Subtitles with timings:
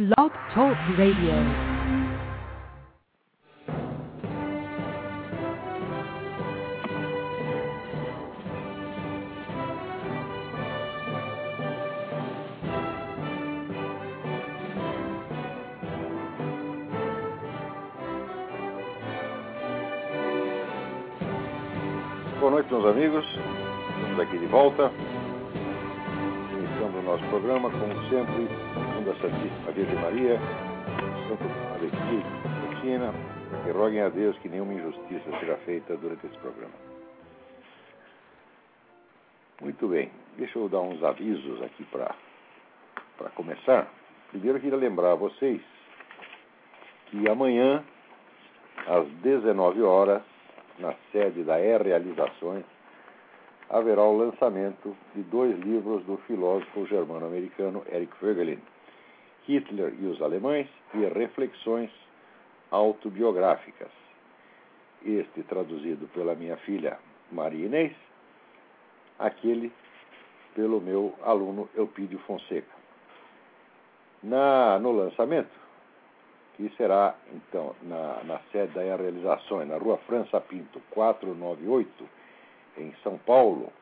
[0.00, 1.34] Blog Talk Radio.
[22.38, 23.26] Boa noite, meus amigos.
[23.98, 24.90] Estamos aqui de volta.
[26.54, 28.48] Iniciamos o nosso programa, como sempre,
[29.16, 30.38] segundo a Virgem Maria,
[31.28, 31.44] Santo
[31.74, 33.12] Alexia Cristina,
[33.66, 36.72] e roguem a Deus que nenhuma injustiça seja feita durante esse programa.
[39.60, 42.14] Muito bem, deixa eu dar uns avisos aqui para
[43.34, 43.88] começar.
[44.30, 45.60] Primeiro, eu queria lembrar a vocês
[47.06, 47.84] que amanhã,
[48.86, 50.22] às 19 horas,
[50.78, 52.64] na sede da E Realizações,
[53.68, 58.58] haverá o lançamento de dois livros do filósofo germano-americano Eric Voegelin,
[59.46, 61.90] Hitler e os Alemães e Reflexões
[62.70, 63.90] Autobiográficas.
[65.04, 66.98] Este traduzido pela minha filha
[67.32, 67.92] Maria Inês,
[69.18, 69.72] aquele
[70.54, 72.80] pelo meu aluno Elpídio Fonseca.
[74.22, 75.60] Na, no lançamento,
[76.56, 82.08] que será, então, na, na sede da Realizações, na rua França Pinto, 498,
[82.76, 83.72] em São Paulo,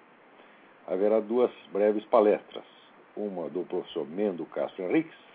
[0.87, 2.65] haverá duas breves palestras.
[3.17, 5.28] Uma do professor Mendo Castro Henriques,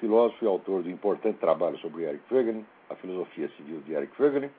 [0.00, 4.50] filósofo e autor do importante trabalho sobre Eric Voegelin, a filosofia civil de Eric Voegelin,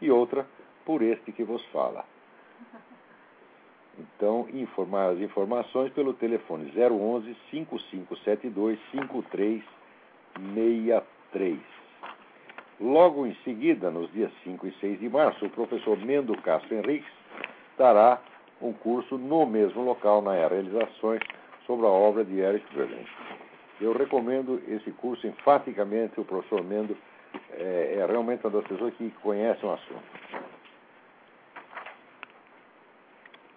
[0.00, 0.46] e outra
[0.84, 2.04] por este que vos fala.
[3.98, 11.58] Então, informar as informações pelo telefone 011 5572 5363.
[12.80, 17.12] Logo em seguida, nos dias 5 e 6 de março, o professor Mendo Castro Henriques
[17.76, 18.18] dará
[18.60, 21.20] um curso no mesmo local, na Realizações,
[21.66, 23.06] sobre a obra de Eric Voegelin.
[23.82, 26.96] Eu recomendo esse curso enfaticamente, o professor Mendo
[27.50, 30.04] é, é realmente uma das pessoas que conhecem o assunto.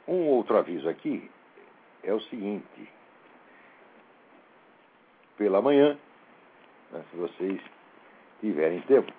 [0.08, 1.30] Um outro aviso aqui
[2.03, 2.90] é o seguinte:
[5.38, 5.96] pela manhã,
[6.91, 7.62] né, se vocês
[8.41, 9.14] tiverem tempo,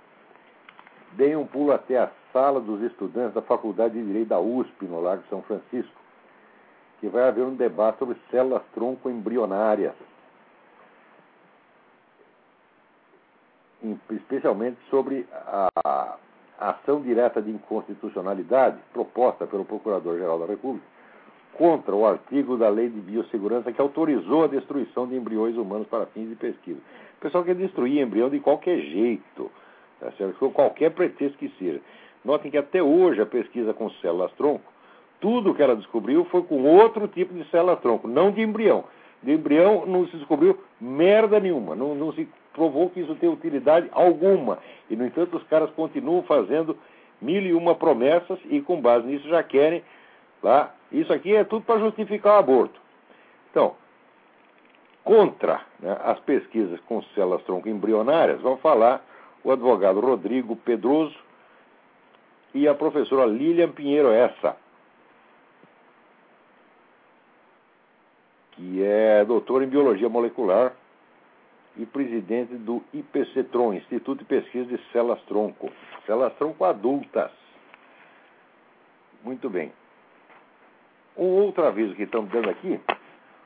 [1.13, 5.01] deem um pulo até a sala dos estudantes da Faculdade de Direito da USP, no
[5.01, 6.01] Lago São Francisco,
[6.99, 9.95] que vai haver um debate sobre células tronco embrionárias.
[14.11, 16.17] Especialmente sobre a
[16.59, 20.87] ação direta de inconstitucionalidade proposta pelo Procurador-Geral da República
[21.53, 26.07] contra o artigo da Lei de Biossegurança que autorizou a destruição de embriões humanos para
[26.07, 26.79] fins de pesquisa.
[27.17, 29.51] O pessoal quer destruir embrião de qualquer jeito,
[29.99, 30.39] tá certo?
[30.39, 31.81] com qualquer pretexto que seja.
[32.25, 34.65] Notem que até hoje a pesquisa com células-tronco,
[35.21, 38.85] tudo que ela descobriu foi com outro tipo de célula-tronco, não de embrião.
[39.23, 43.89] De embrião não se descobriu merda nenhuma, não, não se provou que isso tem utilidade
[43.93, 44.59] alguma.
[44.91, 46.77] E, no entanto, os caras continuam fazendo
[47.21, 49.85] mil e uma promessas e, com base nisso, já querem
[50.43, 50.75] lá.
[50.91, 52.81] Isso aqui é tudo para justificar o aborto.
[53.51, 53.75] Então,
[55.05, 59.05] contra né, as pesquisas com células tronco embrionárias, vão falar
[59.45, 61.17] o advogado Rodrigo Pedroso
[62.55, 64.57] e a professora Lilian Pinheiro Essa,
[68.53, 70.73] que é doutora em biologia molecular
[71.79, 75.71] e presidente do IPCTRON, Instituto de Pesquisa de Células Tronco.
[76.07, 77.31] Células Tronco adultas.
[79.23, 79.73] Muito bem.
[81.17, 82.79] Um outro aviso que estamos dando aqui,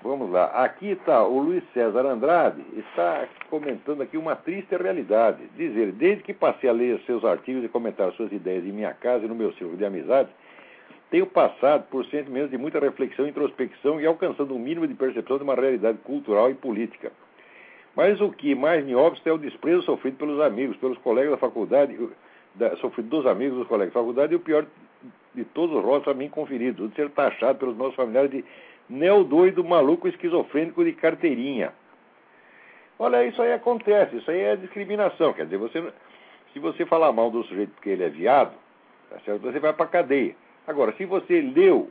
[0.03, 0.47] Vamos lá.
[0.63, 5.49] Aqui está o Luiz César Andrade, está comentando aqui uma triste realidade.
[5.57, 8.93] Diz ele, desde que passei a ler seus artigos e comentar suas ideias em minha
[8.93, 10.33] casa e no meu círculo de amizades,
[11.11, 15.45] tenho passado por sentimentos de muita reflexão, introspecção e alcançando um mínimo de percepção de
[15.45, 17.13] uma realidade cultural e política.
[17.95, 21.37] Mas o que mais me obsta é o desprezo sofrido pelos amigos, pelos colegas da
[21.37, 21.97] faculdade,
[22.55, 24.67] da, sofrido dos amigos dos colegas da faculdade, e o pior
[25.35, 28.45] de todos os rostos a mim conferidos, de ser taxado pelos nossos familiares de
[28.89, 31.73] neo-doido, maluco, esquizofrênico de carteirinha.
[32.99, 35.33] Olha, isso aí acontece, isso aí é discriminação.
[35.33, 35.93] Quer dizer, você,
[36.53, 38.55] se você falar mal do sujeito porque ele é viado,
[39.11, 39.43] tá certo?
[39.43, 40.35] você vai para cadeia.
[40.67, 41.91] Agora, se você leu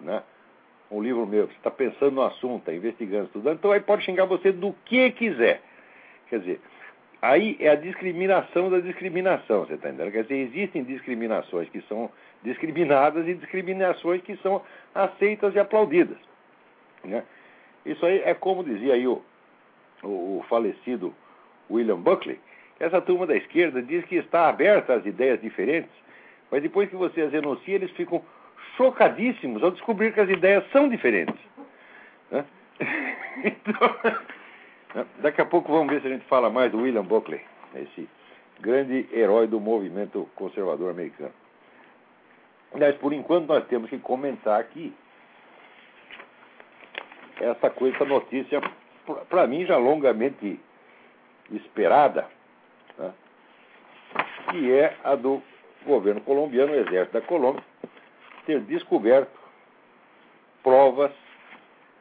[0.00, 0.22] né,
[0.90, 4.52] um livro meu, está pensando no assunto, está investigando, estudando, então aí pode xingar você
[4.52, 5.60] do que quiser.
[6.28, 6.60] Quer dizer,
[7.20, 10.12] aí é a discriminação da discriminação, você está entendendo?
[10.12, 12.10] Quer dizer, existem discriminações que são
[12.42, 14.62] discriminadas e discriminações que são
[14.94, 16.18] aceitas e aplaudidas.
[17.02, 17.22] Né?
[17.84, 19.22] Isso aí é como dizia aí o,
[20.02, 21.14] o, o falecido
[21.70, 22.38] William Buckley,
[22.78, 25.90] essa turma da esquerda diz que está aberta às ideias diferentes,
[26.54, 28.22] mas depois que você as enuncia, eles ficam
[28.76, 31.34] chocadíssimos ao descobrir que as ideias são diferentes.
[32.30, 32.44] Né?
[33.44, 33.96] Então,
[34.94, 35.06] né?
[35.18, 37.40] daqui a pouco vamos ver se a gente fala mais do William Buckley,
[37.74, 38.08] esse
[38.60, 41.32] grande herói do movimento conservador americano.
[42.72, 44.94] Aliás, por enquanto nós temos que comentar aqui
[47.40, 48.60] essa coisa, essa notícia,
[49.28, 50.60] para mim já longamente
[51.50, 52.28] esperada,
[52.96, 53.12] né,
[54.52, 55.42] que é a do
[55.84, 57.62] governo colombiano, o exército da Colômbia,
[58.46, 59.38] ter descoberto
[60.62, 61.12] provas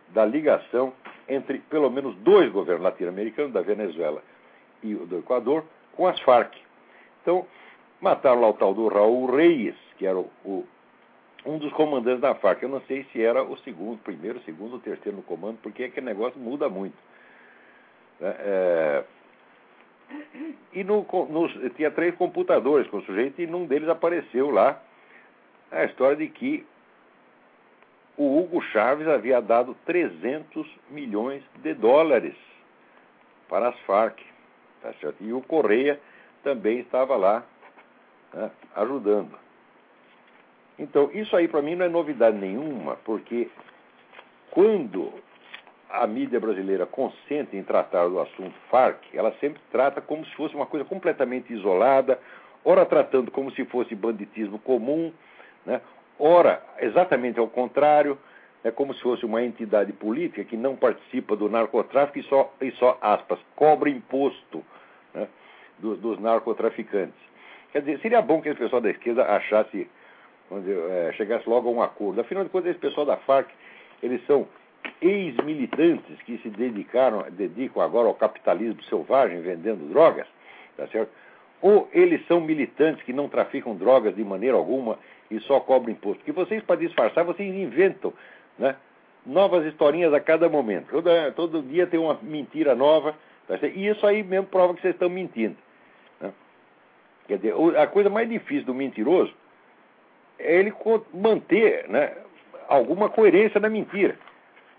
[0.10, 0.94] da ligação
[1.28, 4.22] entre pelo menos dois governos latino-americanos, da Venezuela
[4.82, 5.64] e do Equador,
[5.96, 6.54] com as Farc.
[7.22, 7.48] Então,
[8.02, 10.66] mataram lá o tal do Raul Reis, que era o, o
[11.46, 12.64] um dos comandantes da FARC.
[12.64, 16.06] Eu não sei se era o segundo, primeiro, segundo ou terceiro no comando, porque aquele
[16.06, 16.96] negócio muda muito.
[18.20, 18.36] Né?
[18.40, 19.04] É...
[20.74, 24.81] E no, no, tinha três computadores com o sujeito e num deles apareceu lá
[25.71, 26.65] a história de que
[28.18, 32.36] o Hugo Chaves havia dado 300 milhões de dólares
[33.48, 34.19] para as Farc.
[34.81, 35.24] Tá certo?
[35.24, 36.00] E o Correia
[36.44, 37.44] também estava lá
[38.33, 39.38] né, ajudando.
[40.77, 43.50] Então, isso aí para mim não é novidade nenhuma, porque
[44.51, 45.13] quando
[45.94, 50.56] a mídia brasileira consente em tratar do assunto Farc, ela sempre trata como se fosse
[50.56, 52.19] uma coisa completamente isolada,
[52.66, 55.13] ora tratando como se fosse banditismo comum,
[55.63, 55.80] né?
[56.18, 58.18] ora exatamente ao contrário,
[58.63, 62.72] é como se fosse uma entidade política que não participa do narcotráfico e só, e
[62.72, 64.63] só aspas, cobra imposto
[65.13, 65.28] né?
[65.78, 67.22] dos, dos narcotraficantes.
[67.72, 69.88] Quer dizer, seria bom que esse pessoal da esquerda achasse
[70.50, 72.19] onde é, chegasse logo a um acordo.
[72.19, 73.50] Afinal de contas, esse pessoal da FARC,
[74.01, 74.48] eles são
[75.02, 80.28] ex-militantes que se dedicaram, dedicam agora ao capitalismo selvagem, vendendo drogas,
[80.78, 81.12] tá certo?
[81.62, 85.00] Ou eles são militantes que não traficam drogas de maneira alguma
[85.32, 86.18] e só cobram imposto.
[86.18, 88.14] Porque vocês, para disfarçar, vocês inventam
[88.58, 88.76] né,
[89.26, 90.88] novas historinhas a cada momento.
[90.90, 93.16] Todo, todo dia tem uma mentira nova,
[93.48, 95.56] tá e isso aí mesmo prova que vocês estão mentindo.
[96.20, 96.34] Né?
[97.28, 99.34] Quer dizer, a coisa mais difícil do mentiroso
[100.38, 100.74] é ele
[101.13, 102.13] manter né,
[102.68, 104.18] alguma coerência na mentira.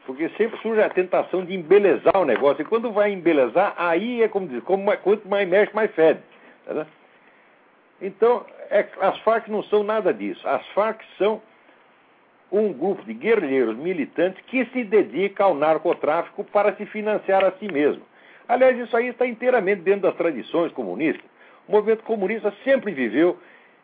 [0.07, 2.63] Porque sempre surge a tentação de embelezar o negócio.
[2.63, 6.21] E quando vai embelezar, aí é como diz, como quanto mais mexe, mais fede.
[6.67, 6.87] Tá
[8.03, 10.47] então, é, as Farc não são nada disso.
[10.47, 11.41] As Farc são
[12.53, 17.71] um grupo de guerrilheiros militantes que se dedica ao narcotráfico para se financiar a si
[17.73, 18.03] mesmo.
[18.47, 21.25] Aliás, isso aí está inteiramente dentro das tradições comunistas.
[21.67, 23.39] O movimento comunista sempre viveu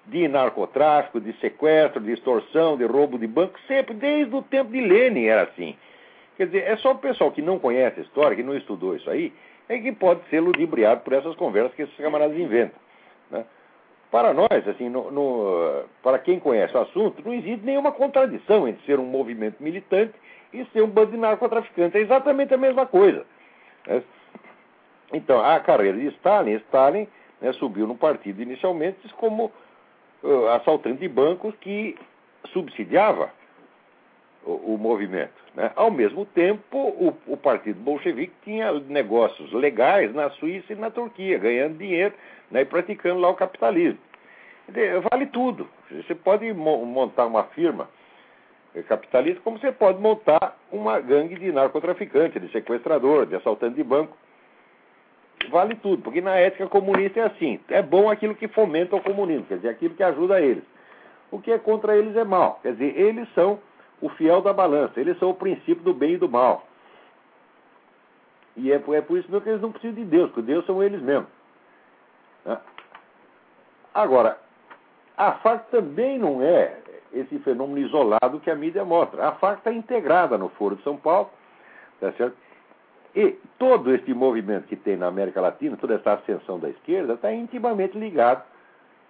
[0.06, 4.80] de narcotráfico, de sequestro, de extorsão, de roubo de banco, sempre, desde o tempo de
[4.80, 5.76] Lenin era assim.
[6.40, 9.10] Quer dizer, é só o pessoal que não conhece a história, que não estudou isso
[9.10, 9.30] aí,
[9.68, 12.80] é que pode ser ludibriado por essas conversas que esses camaradas inventam.
[13.30, 13.44] Né?
[14.10, 18.82] Para nós, assim, no, no, para quem conhece o assunto, não existe nenhuma contradição entre
[18.86, 20.14] ser um movimento militante
[20.50, 21.94] e ser um bando de narcotraficantes.
[21.94, 23.26] É exatamente a mesma coisa.
[23.86, 24.02] Né?
[25.12, 27.06] Então, a carreira de Stalin, Stalin
[27.38, 29.52] né, subiu no partido inicialmente como
[30.22, 31.98] uh, assaltante de bancos que
[32.50, 33.30] subsidiava
[34.42, 35.39] o, o movimento.
[35.54, 35.70] Né?
[35.74, 41.38] Ao mesmo tempo, o, o, Partido Bolchevique tinha negócios legais na Suíça e na Turquia,
[41.38, 42.14] ganhando dinheiro
[42.50, 43.98] né, e praticando lá o capitalismo.
[45.10, 45.68] Vale tudo.
[45.90, 47.88] Você pode montar uma firma
[48.86, 54.16] capitalista como você pode montar uma gangue de narcotraficante, de sequestrador, de assaltante de banco.
[55.50, 59.46] vale tudo, porque na ética comunista é assim: é bom aquilo que fomenta o comunismo,
[59.46, 60.62] quer dizer, aquilo que ajuda eles.
[61.32, 63.58] O que é contra eles é mal, quer dizer, eles são
[64.00, 66.66] o fiel da balança, eles são o princípio do bem e do mal.
[68.56, 70.82] E é, é por isso mesmo que eles não precisam de Deus, porque Deus são
[70.82, 71.28] eles mesmos.
[72.44, 72.58] Né?
[73.94, 74.38] Agora,
[75.16, 76.78] a FARC também não é
[77.12, 79.28] esse fenômeno isolado que a mídia mostra.
[79.28, 81.30] A FARC está integrada no Foro de São Paulo,
[82.00, 82.36] tá certo?
[83.14, 87.32] E todo esse movimento que tem na América Latina, toda essa ascensão da esquerda, está
[87.32, 88.44] intimamente ligado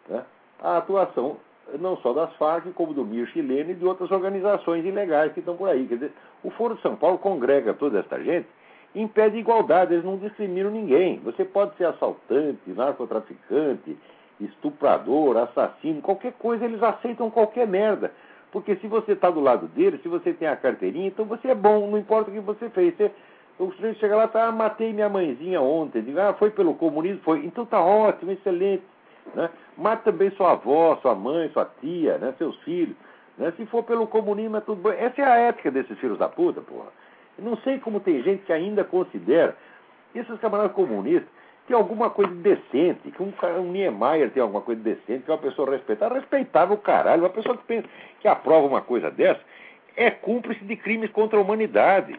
[0.09, 0.25] né,
[0.61, 1.37] à atuação
[1.79, 5.57] não só das Farc, como do MIR chileno e de outras organizações ilegais que estão
[5.57, 5.87] por aí.
[5.87, 6.13] Quer dizer,
[6.43, 8.47] o Foro de São Paulo congrega toda essa gente
[8.95, 11.21] e impede igualdade, eles não discriminam ninguém.
[11.21, 13.97] Você pode ser assaltante, narcotraficante,
[14.41, 18.13] estuprador, assassino, qualquer coisa, eles aceitam qualquer merda.
[18.51, 21.55] Porque se você está do lado deles, se você tem a carteirinha, então você é
[21.55, 22.97] bom, não importa o que você fez.
[22.97, 23.13] Você,
[23.59, 27.21] o sujeito chega lá, tá, ah, matei minha mãezinha ontem, digo, ah, foi pelo comunismo,
[27.23, 28.83] foi, então tá ótimo, excelente.
[29.35, 29.51] Né?
[29.77, 32.35] Mate também sua avó, sua mãe, sua tia, né?
[32.39, 32.97] seus filhos.
[33.39, 33.53] Né?
[33.57, 34.91] Se for pelo comunismo, é tudo bom.
[34.91, 36.89] Essa é a ética desses filhos da puta, porra.
[37.39, 39.57] Eu não sei como tem gente que ainda considera
[40.15, 41.29] esses camaradas comunistas
[41.67, 45.41] tem alguma coisa decente, que um, um Niemeyer tem alguma coisa decente, que é uma
[45.41, 47.87] pessoa respeitada, respeitável caralho, uma pessoa que, pensa,
[48.19, 49.41] que aprova uma coisa dessa
[49.97, 52.19] é cúmplice de crimes contra a humanidade.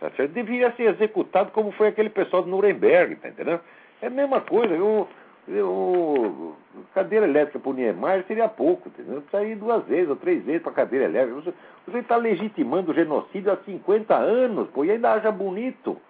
[0.00, 0.32] Tá certo?
[0.32, 3.60] Deveria ser executado como foi aquele pessoal de Nuremberg, tá entendendo?
[4.02, 4.74] É a mesma coisa.
[4.74, 5.08] Eu,
[5.46, 6.56] eu,
[6.94, 9.20] cadeira elétrica o Niemeyer seria pouco, entendeu?
[9.20, 11.40] Precisa ir duas vezes ou três vezes para cadeira elétrica.
[11.40, 11.54] Você,
[11.86, 16.00] você está legitimando o genocídio há 50 anos, pô, e ainda acha bonito,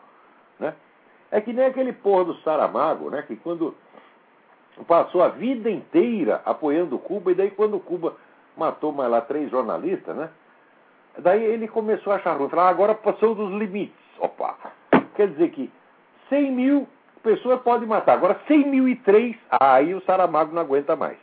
[0.59, 0.75] né?
[1.31, 3.23] É que nem aquele porra do Saramago, né?
[3.23, 3.75] Que quando
[4.87, 8.15] passou a vida inteira apoiando Cuba, e daí quando Cuba
[8.57, 10.31] matou mais lá três jornalistas, né?
[11.19, 13.97] Daí ele começou a achar ruim, falar, ah, agora passou dos limites.
[14.19, 14.57] Opa!
[15.15, 15.71] Quer dizer que
[16.29, 16.89] 100 mil
[17.25, 21.17] pessoas podem matar, agora 100 mil e três, aí o Saramago não aguenta mais.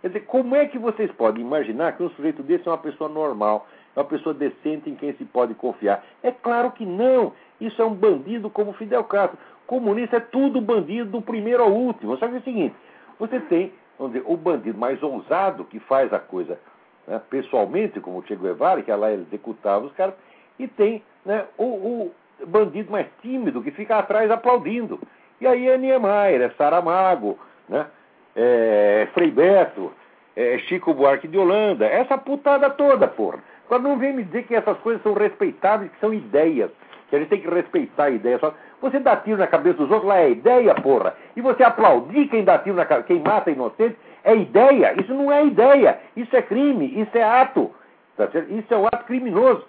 [0.00, 3.10] Quer dizer, como é que vocês podem imaginar que um sujeito desse é uma pessoa
[3.10, 6.04] normal, é uma pessoa decente em quem se pode confiar?
[6.22, 7.32] É claro que não.
[7.60, 9.38] Isso é um bandido como Fidel Castro.
[9.66, 12.16] Comunista é tudo bandido do primeiro ao último.
[12.16, 12.74] Só que é o seguinte:
[13.18, 16.58] você tem, vamos dizer, o bandido mais ousado que faz a coisa
[17.06, 20.14] né, pessoalmente, como o Che Guevara, que lá ele executava os caras,
[20.58, 22.14] e tem né, o, o,
[22.46, 25.00] bandido mais tímido que fica atrás aplaudindo.
[25.40, 27.86] E aí é Niemeyer, é Saramago, né,
[28.34, 29.92] é Frei Beto,
[30.36, 33.38] é Chico Buarque de Holanda, essa putada toda, porra.
[33.66, 36.70] Agora não vem me dizer que essas coisas são respeitáveis, que são ideias
[37.08, 38.38] que a gente tem que respeitar a ideia.
[38.38, 41.14] Só você dá tiro na cabeça dos outros, lá é ideia, porra.
[41.34, 44.94] E você aplaudir quem dá tiro na quem mata inocente, é ideia.
[45.00, 45.98] Isso não é ideia.
[46.16, 47.00] Isso é crime.
[47.00, 47.74] Isso é ato.
[48.16, 49.64] Tá isso é um ato criminoso.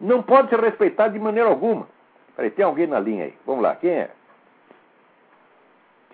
[0.00, 1.88] Não pode ser respeitado de maneira alguma.
[2.36, 3.34] Peraí, tem alguém na linha aí.
[3.46, 4.10] Vamos lá, quem é?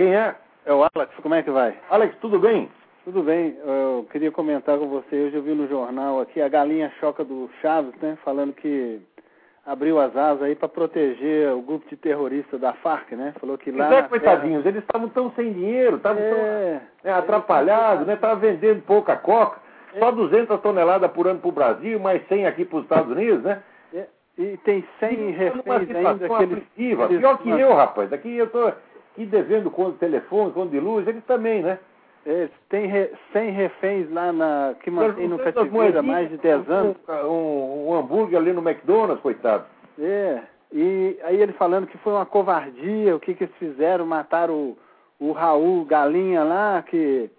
[0.01, 0.35] Quem é?
[0.65, 1.77] É o Alex, como é que vai?
[1.91, 2.71] Alex, tudo bem?
[3.05, 6.91] Tudo bem, eu queria comentar com você, hoje eu vi no jornal aqui a galinha
[6.99, 8.99] choca do Chaves, né, falando que
[9.67, 13.35] abriu as asas aí para proteger o grupo de terroristas da Farc, né?
[13.39, 13.95] Falou que lá.
[13.95, 14.75] É, coitadinhos, terra...
[14.75, 16.41] eles estavam tão sem dinheiro, estavam é, tão
[17.05, 18.15] né, atrapalhados, né?
[18.15, 19.61] Estavam vendendo pouca coca,
[19.95, 19.99] é.
[19.99, 23.43] só 200 toneladas por ano para o Brasil, mais 100 aqui para os Estados Unidos,
[23.43, 23.63] né?
[23.93, 24.07] É.
[24.39, 27.19] E tem 100 e reféns ainda que eles, eles...
[27.19, 28.11] Pior que eu, rapaz.
[28.15, 28.73] Aqui eu estou
[29.21, 31.79] aqui devendo conta de telefone, conta de luz, eles também, né?
[32.27, 36.71] É, tem re, 100 reféns lá na, que mantém no cativeiro há mais de 10
[36.71, 36.97] anos.
[37.09, 39.65] Um, um, hambúrguer ali no McDonald's, coitado.
[39.99, 40.41] É,
[40.73, 44.79] e aí ele falando que foi uma covardia, o que, que eles fizeram, mataram o,
[45.19, 47.31] o Raul Galinha lá, que,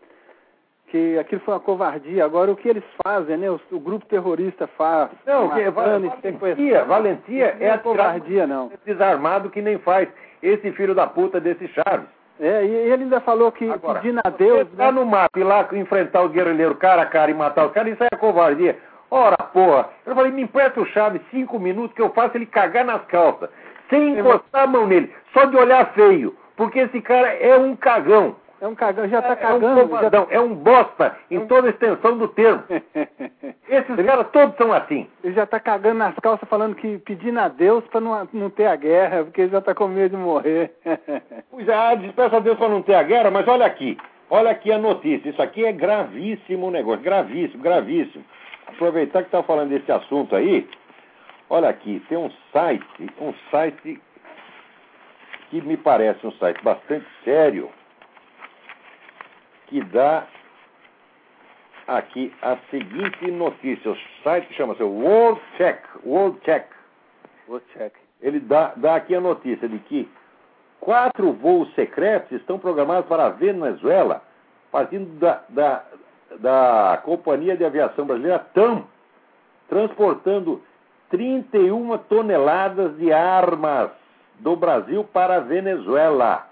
[0.88, 2.26] que aquilo foi uma covardia.
[2.26, 3.52] Agora o que eles fazem, né?
[3.52, 5.12] O, o grupo terrorista faz.
[5.28, 8.72] Não, que, valentia, valentia é, é a covardia, não.
[8.84, 10.10] Desarmado que nem faz
[10.42, 12.08] esse filho da puta desse Chaves.
[12.40, 14.68] É, e ele ainda falou que Agora, pedindo a Deus.
[14.70, 14.92] Você né?
[14.92, 18.04] no mato e lá enfrentar o guerrilheiro cara a cara e matar os caras, isso
[18.04, 18.78] é covardia.
[19.12, 22.86] Ora, porra, eu falei, me empresta o chave cinco minutos que eu faço ele cagar
[22.86, 23.50] nas calças,
[23.90, 28.36] sem encostar a mão nele, só de olhar feio, porque esse cara é um cagão.
[28.62, 29.80] É um cagão, já está cagando.
[29.80, 30.10] É um, já...
[30.12, 32.62] Tá- é um bosta em toda a extensão do termo.
[33.68, 35.08] Esses caras todos são assim.
[35.24, 38.68] Ele já está cagando nas calças falando que pedindo a Deus para não, não ter
[38.68, 40.72] a guerra, porque ele já está com medo de morrer.
[41.50, 43.98] pois é, peço a Deus para não ter a guerra, mas olha aqui.
[44.30, 45.30] Olha aqui a notícia.
[45.30, 47.01] Isso aqui é gravíssimo o negócio.
[47.01, 48.24] Gravíssimo, gravíssimo.
[48.68, 50.70] Aproveitar que está falando desse assunto aí.
[51.50, 54.00] Olha aqui, tem um site, um site
[55.50, 57.72] que me parece um site bastante sério
[59.72, 60.28] que dá
[61.88, 63.92] aqui a seguinte notícia.
[63.92, 65.82] O site chama-se World Check.
[66.06, 66.68] World Check.
[67.48, 67.94] World Check.
[68.22, 70.12] Ele dá, dá aqui a notícia de que
[70.82, 74.22] quatro voos secretos estão programados para a Venezuela,
[74.72, 75.84] partindo da, da,
[76.40, 78.84] da Companhia de Aviação Brasileira TAM,
[79.70, 80.62] transportando
[81.10, 83.90] 31 toneladas de armas
[84.40, 86.50] do Brasil para a Venezuela.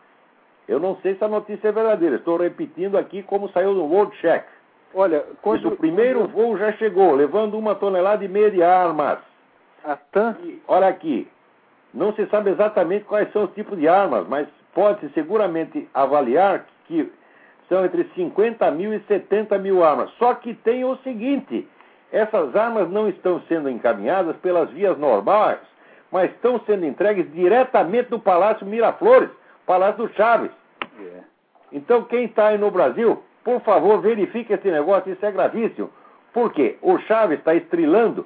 [0.69, 4.15] Eu não sei se a notícia é verdadeira, estou repetindo aqui como saiu no World
[4.17, 4.45] Check.
[4.93, 5.67] Olha, quando...
[5.67, 9.17] o primeiro voo já chegou, levando uma tonelada e meia de armas.
[9.83, 10.37] A TAM?
[10.67, 11.27] olha aqui,
[11.91, 17.11] não se sabe exatamente quais são os tipos de armas, mas pode-se seguramente avaliar que
[17.67, 20.11] são entre 50 mil e 70 mil armas.
[20.19, 21.67] Só que tem o seguinte:
[22.11, 25.57] essas armas não estão sendo encaminhadas pelas vias normais,
[26.11, 29.31] mas estão sendo entregues diretamente do Palácio Miraflores,
[29.65, 30.58] Palácio do Chaves.
[31.71, 35.89] Então, quem está aí no Brasil, por favor, verifique esse negócio, isso é gravíssimo.
[36.33, 36.77] Por quê?
[36.81, 38.25] O Chaves está estrilando,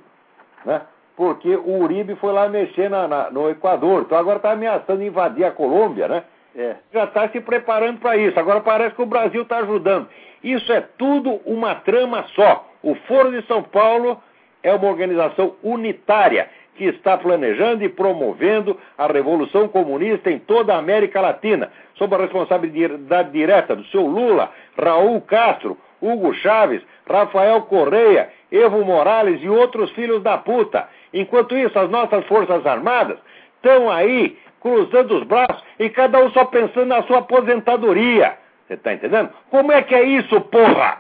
[0.66, 0.82] né?
[1.16, 4.02] porque o Uribe foi lá mexer na, na, no Equador.
[4.02, 6.24] Então agora está ameaçando invadir a Colômbia, né?
[6.56, 6.76] É.
[6.94, 8.40] Já está se preparando para isso.
[8.40, 10.08] Agora parece que o Brasil está ajudando.
[10.44, 12.68] Isso é tudo uma trama só.
[12.82, 14.22] O Foro de São Paulo
[14.62, 20.78] é uma organização unitária que está planejando e promovendo a revolução comunista em toda a
[20.78, 28.30] América Latina, sob a responsabilidade direta do seu Lula, Raul Castro, Hugo Chávez, Rafael Correia,
[28.52, 30.88] Evo Morales e outros filhos da puta.
[31.14, 33.18] Enquanto isso, as nossas Forças Armadas
[33.56, 38.38] estão aí cruzando os braços e cada um só pensando na sua aposentadoria.
[38.66, 39.30] Você está entendendo?
[39.50, 40.98] Como é que é isso, porra?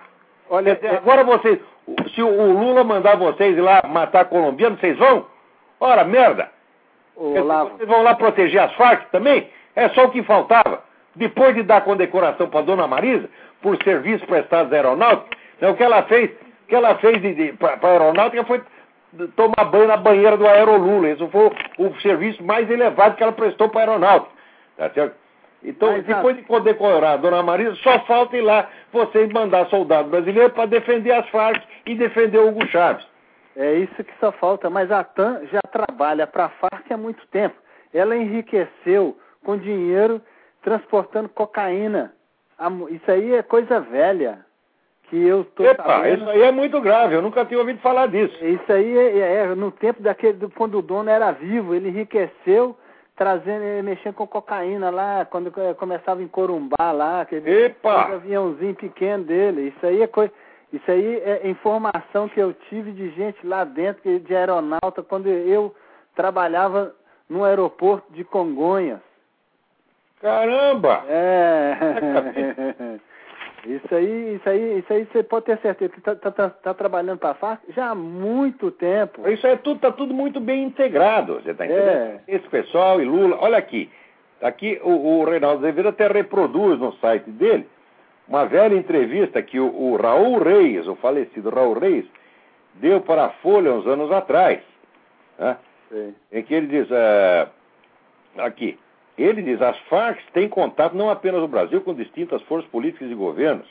[0.49, 1.59] Olha, agora vocês,
[2.13, 5.25] se o Lula mandar vocês ir lá matar colombiano, vocês vão?
[5.79, 6.51] Ora, merda!
[7.15, 9.47] Vocês vão lá proteger as Farc também?
[9.75, 10.83] É só o que faltava.
[11.15, 13.29] Depois de dar condecoração para dona Marisa,
[13.61, 17.17] por serviços prestados à aeronáutica, né, o que ela fez, o que ela fez
[17.57, 18.61] para a aeronáutica foi
[19.35, 21.09] tomar banho na banheira do Aerolula.
[21.09, 24.31] Esse foi o, o serviço mais elevado que ela prestou para a aeronáutica.
[24.77, 25.15] Tá certo?
[25.63, 30.09] Então, Mas, depois de condecorar a dona Marisa, só falta ir lá vocês mandar soldado
[30.09, 33.05] brasileiro para defender as Farc e defender o Hugo Chaves.
[33.55, 34.69] É isso que só falta.
[34.69, 37.55] Mas a TAM já trabalha para a Farc há muito tempo.
[37.93, 40.21] Ela enriqueceu com dinheiro
[40.61, 42.13] transportando cocaína.
[42.89, 44.45] Isso aí é coisa velha.
[45.09, 46.21] Que eu tô Epa, sabendo.
[46.21, 48.33] isso aí é muito grave, eu nunca tinha ouvido falar disso.
[48.43, 52.75] Isso aí é, é, é no tempo daquele, quando o dono era vivo, ele enriqueceu
[53.15, 58.13] trazendo, mexendo com cocaína lá, quando começava em Corumbá lá, aquele, Epa!
[58.13, 59.73] aviãozinho pequeno dele.
[59.75, 60.31] Isso aí é coisa.
[60.71, 65.75] Isso aí é informação que eu tive de gente lá dentro, de aeronauta, quando eu
[66.15, 66.95] trabalhava
[67.29, 68.99] no aeroporto de Congonhas.
[70.23, 71.03] Caramba!
[71.09, 71.77] É.
[73.67, 76.73] isso aí, isso aí, isso aí você pode ter certeza que está tá, tá, tá
[76.73, 79.27] trabalhando para a FARC já há muito tempo.
[79.27, 81.89] Isso é tudo, tá tudo muito bem integrado, você está entendendo?
[81.89, 82.19] É.
[82.25, 83.91] Esse pessoal e Lula, olha aqui.
[84.41, 87.67] Aqui o, o Reinaldo Azevedo até reproduz no site dele
[88.25, 92.05] uma velha entrevista que o, o Raul Reis, o falecido Raul Reis,
[92.75, 94.61] deu para a Folha uns anos atrás.
[95.37, 95.57] Né?
[96.31, 97.49] Em que ele diz, uh,
[98.37, 98.79] aqui,
[99.17, 103.15] ele diz: as Farc têm contato não apenas no Brasil com distintas forças políticas e
[103.15, 103.67] governos.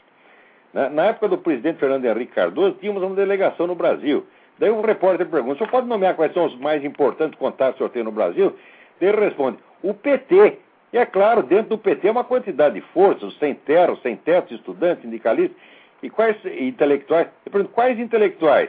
[0.73, 4.27] Na, na época do presidente Fernando Henrique Cardoso, tínhamos uma delegação no Brasil.
[4.59, 7.83] Daí o repórter pergunta: o senhor pode nomear quais são os mais importantes contatos que
[7.83, 8.57] o senhor tem no Brasil?
[9.01, 10.59] Ele responde: o PT.
[10.93, 14.53] E é claro, dentro do PT é uma quantidade de forças, sem terra, sem teto,
[14.53, 15.57] estudantes, sindicalistas,
[16.03, 17.29] e quais intelectuais?
[17.47, 18.69] Eu pergunto: quais intelectuais?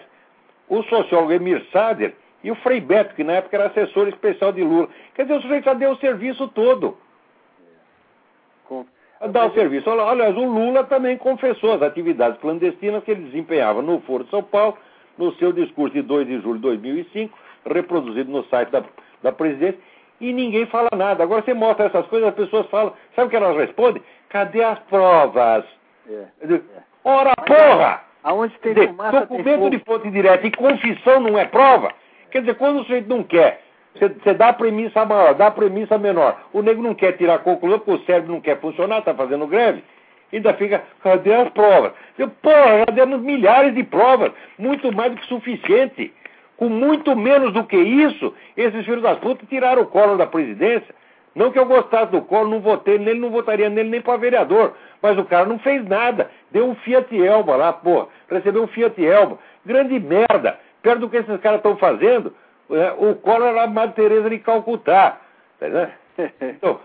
[0.69, 4.63] O sociólogo Emir Sader e o Frei Beto, que na época era assessor especial de
[4.63, 4.89] Lula.
[5.15, 6.97] Quer dizer, o sujeito já deu o serviço todo.
[8.67, 8.85] Com...
[9.29, 9.89] Dá o serviço.
[9.89, 14.43] Aliás, o Lula também confessou as atividades clandestinas que ele desempenhava no Foro de São
[14.43, 14.77] Paulo,
[15.17, 18.83] no seu discurso de 2 de julho de 2005, reproduzido no site da,
[19.21, 19.79] da presidência,
[20.19, 21.23] e ninguém fala nada.
[21.23, 24.03] Agora você mostra essas coisas, as pessoas falam, sabe o que elas respondem?
[24.27, 25.63] Cadê as provas?
[26.09, 26.25] É.
[27.05, 28.01] Ora, porra!
[28.23, 31.93] Aonde tem fumaça, Documento tem de fonte direta e confissão não é prova?
[32.33, 33.61] Quer dizer, quando o sujeito não quer,
[33.93, 36.35] você dá a premissa maior, dá a premissa menor.
[36.51, 39.45] O nego não quer tirar a conclusão porque o cérebro não quer funcionar, está fazendo
[39.45, 39.83] greve.
[40.33, 41.91] Ainda fica, cadê as provas?
[42.17, 46.11] Eu, porra, já demos milhares de provas, muito mais do que suficiente.
[46.57, 50.95] Com muito menos do que isso, esses filhos das putas tiraram o colo da presidência.
[51.35, 54.73] Não que eu gostasse do colo, não votei nele, não votaria nele nem para vereador.
[55.03, 56.31] Mas o cara não fez nada.
[56.49, 58.07] Deu um Fiat Elba lá, pô.
[58.27, 59.37] Recebeu um Fiat Elba.
[59.63, 62.33] Grande merda perto do que esses caras estão fazendo,
[62.69, 65.17] é, o Collor era a Madre Teresa de Calcutá.
[65.59, 65.89] Tá
[66.41, 66.79] então,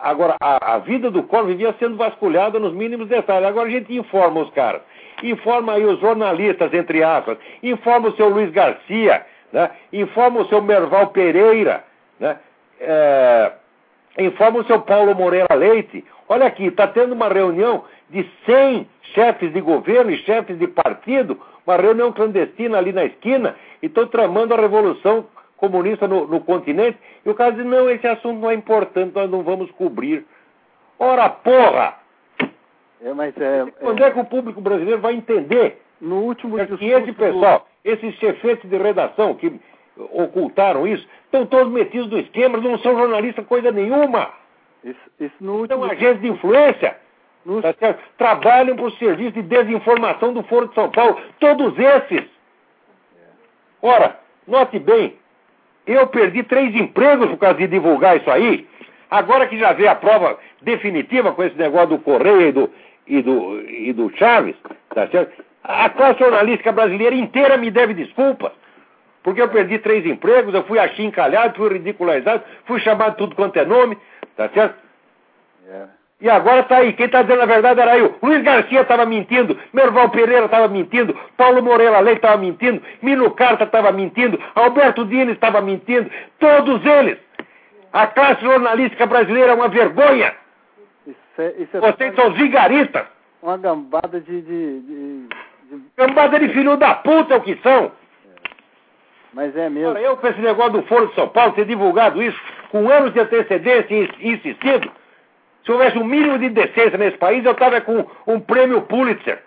[0.00, 3.48] agora, a, a, vida do Collor vivia sendo vasculhada nos mínimos detalhes.
[3.48, 4.80] Agora a gente informa os caras.
[5.22, 7.36] Informa aí os jornalistas, entre aspas.
[7.62, 9.26] Informa o seu Luiz Garcia.
[9.52, 9.70] Né?
[9.92, 11.84] Informa o seu Merval Pereira.
[12.18, 12.36] Né?
[12.80, 13.52] É,
[14.18, 16.04] informa o seu Paulo Moreira Leite.
[16.28, 21.38] Olha aqui, está tendo uma reunião de 100 chefes de governo e chefes de partido,
[21.66, 26.98] uma reunião clandestina ali na esquina, e estão tramando a revolução comunista no, no, continente.
[27.24, 30.24] E o cara diz: não, esse assunto não é importante, nós não vamos cobrir.
[30.98, 31.96] Ora, porra!
[33.04, 34.08] É, mas é, Quando é...
[34.08, 35.80] é que o público brasileiro vai entender?
[36.00, 39.60] No último é que esse pessoal, esses chefetes de redação que
[39.96, 44.30] ocultaram isso, estão todos metidos no esquema, não são jornalistas coisa nenhuma.
[44.82, 45.80] Isso, isso no último...
[45.80, 46.96] São agentes de influência.
[47.44, 47.60] No...
[47.60, 47.74] Tá
[48.16, 51.20] Trabalham para o serviço de desinformação do Foro de São Paulo.
[51.40, 52.28] Todos esses.
[53.80, 55.16] Ora, note bem,
[55.86, 58.68] eu perdi três empregos por causa de divulgar isso aí.
[59.10, 62.70] Agora que já veio a prova definitiva com esse negócio do Correia e do,
[63.06, 64.56] e do, e do Chaves,
[64.94, 65.42] tá certo?
[65.64, 68.52] A classe jornalística brasileira inteira me deve desculpas.
[69.22, 73.64] Porque eu perdi três empregos, eu fui achincalhado, fui ridicularizado, fui chamado tudo quanto é
[73.64, 73.96] nome,
[74.36, 74.76] tá certo?
[75.64, 75.92] Yeah.
[76.22, 76.26] É.
[76.26, 78.16] E agora tá aí, quem tá dizendo a verdade era eu.
[78.22, 83.64] Luiz Garcia estava mentindo, Merval Pereira estava mentindo, Paulo Moreira Leite estava mentindo, Mino Carta
[83.64, 87.18] estava mentindo, Alberto Dines estava mentindo, todos eles.
[87.92, 90.32] A classe jornalística brasileira é uma vergonha.
[91.06, 93.04] Isso é, isso é Vocês são vigaristas.
[93.42, 95.82] Uma gambada de, de, de, de...
[95.96, 97.92] Gambada de filho da puta é o que são.
[99.34, 99.96] Mas é mesmo.
[99.98, 102.38] eu, com esse negócio do Foro de São Paulo, ter divulgado isso
[102.70, 104.90] com anos de antecedência e insistido,
[105.64, 109.42] se houvesse um mínimo de decência nesse país, eu estava com um prêmio Pulitzer.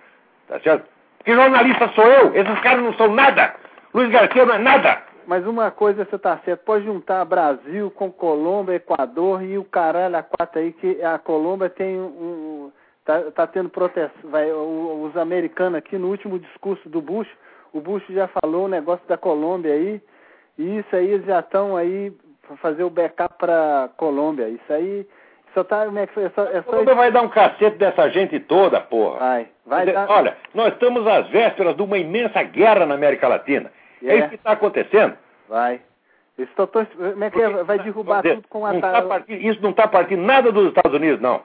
[0.48, 0.86] Tá certo?
[1.24, 2.36] Que jornalista sou eu?
[2.36, 3.56] Esses caras não são nada.
[3.94, 5.02] Luiz Garcia não é nada.
[5.28, 10.18] Mas uma coisa você tá certo, pode juntar Brasil com Colômbia, Equador e o caralho
[10.18, 12.72] a quatro aí, que a Colômbia tem um.
[13.04, 14.12] tá, tá tendo proteção.
[14.26, 17.28] Vai, os americanos aqui no último discurso do Bush
[17.76, 20.02] o Bush já falou o negócio da Colômbia aí,
[20.58, 22.10] e isso aí eles já estão aí
[22.48, 24.48] para fazer o backup para Colômbia.
[24.48, 25.06] Isso aí
[25.56, 25.86] só tá.
[25.86, 26.64] É, é só, é só...
[26.64, 29.20] Colômbia vai dar um cacete dessa gente toda, porra.
[29.20, 30.08] Vai, vai dar...
[30.12, 33.72] Olha, nós estamos às vésperas de uma imensa guerra na América Latina.
[34.04, 35.16] É, é isso que está acontecendo.
[35.50, 35.80] Vai.
[36.38, 39.70] Esse doutor, como é que vai derrubar dizer, tudo com a tá partindo, Isso não
[39.70, 41.42] está partindo nada dos Estados Unidos, não.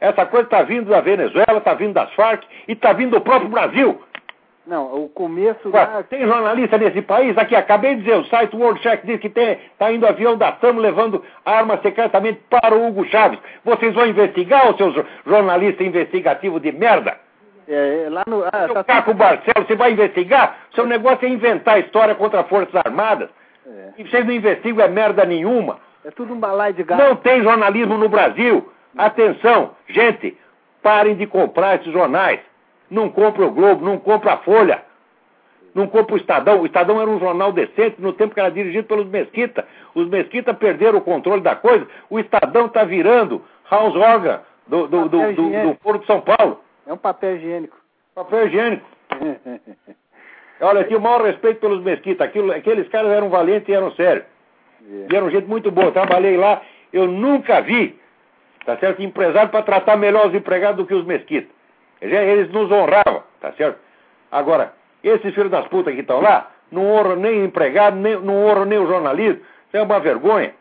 [0.00, 3.50] Essa coisa está vindo da Venezuela, está vindo das Farc e está vindo do próprio
[3.50, 4.00] Brasil.
[4.68, 6.02] Não, o começo Ué, da...
[6.02, 7.36] Tem jornalista nesse país?
[7.38, 10.76] Aqui, acabei de dizer, o site World Check diz que está indo avião da TAM
[10.76, 13.38] levando armas secretamente para o Hugo Chaves.
[13.64, 14.94] Vocês vão investigar, os seus
[15.26, 17.16] jornalistas investigativos de merda?
[17.66, 18.44] É, é lá no...
[18.44, 19.16] Ah, tá Caco tudo...
[19.16, 20.58] Barcelo, você vai investigar?
[20.74, 23.30] Seu negócio é inventar história contra Forças Armadas.
[23.66, 23.92] É.
[23.96, 25.78] E vocês não investigam é merda nenhuma.
[26.04, 27.02] É tudo um balai de gato.
[27.02, 28.70] Não tem jornalismo no Brasil.
[28.98, 30.36] Atenção, gente,
[30.82, 32.40] parem de comprar esses jornais
[32.90, 34.82] não compra o Globo, não compra a Folha,
[35.74, 36.60] não compra o Estadão.
[36.60, 39.66] O Estadão era um jornal decente no tempo que era dirigido pelos Mesquita.
[39.94, 41.86] Os Mesquita perderam o controle da coisa.
[42.10, 46.60] O Estadão está virando house organ do, do, do, do, do Foro de São Paulo.
[46.86, 47.76] É um papel higiênico.
[48.14, 48.86] Papel higiênico.
[50.60, 52.24] Olha, tinha o maior respeito pelos Mesquita.
[52.24, 54.24] Aquilo, aqueles caras eram valentes e eram sérios.
[54.84, 55.14] Yeah.
[55.14, 55.92] E eram gente muito boa.
[55.92, 57.98] Trabalhei lá, eu nunca vi,
[58.64, 59.02] tá certo?
[59.02, 61.57] Empresário para tratar melhor os empregados do que os Mesquita.
[62.00, 63.78] Eles nos honravam, tá certo?
[64.30, 68.46] Agora, esses filhos das putas que estão lá, não honram nem o empregado, nem, não
[68.46, 69.40] honram nem o jornalismo.
[69.66, 70.54] Isso é uma vergonha.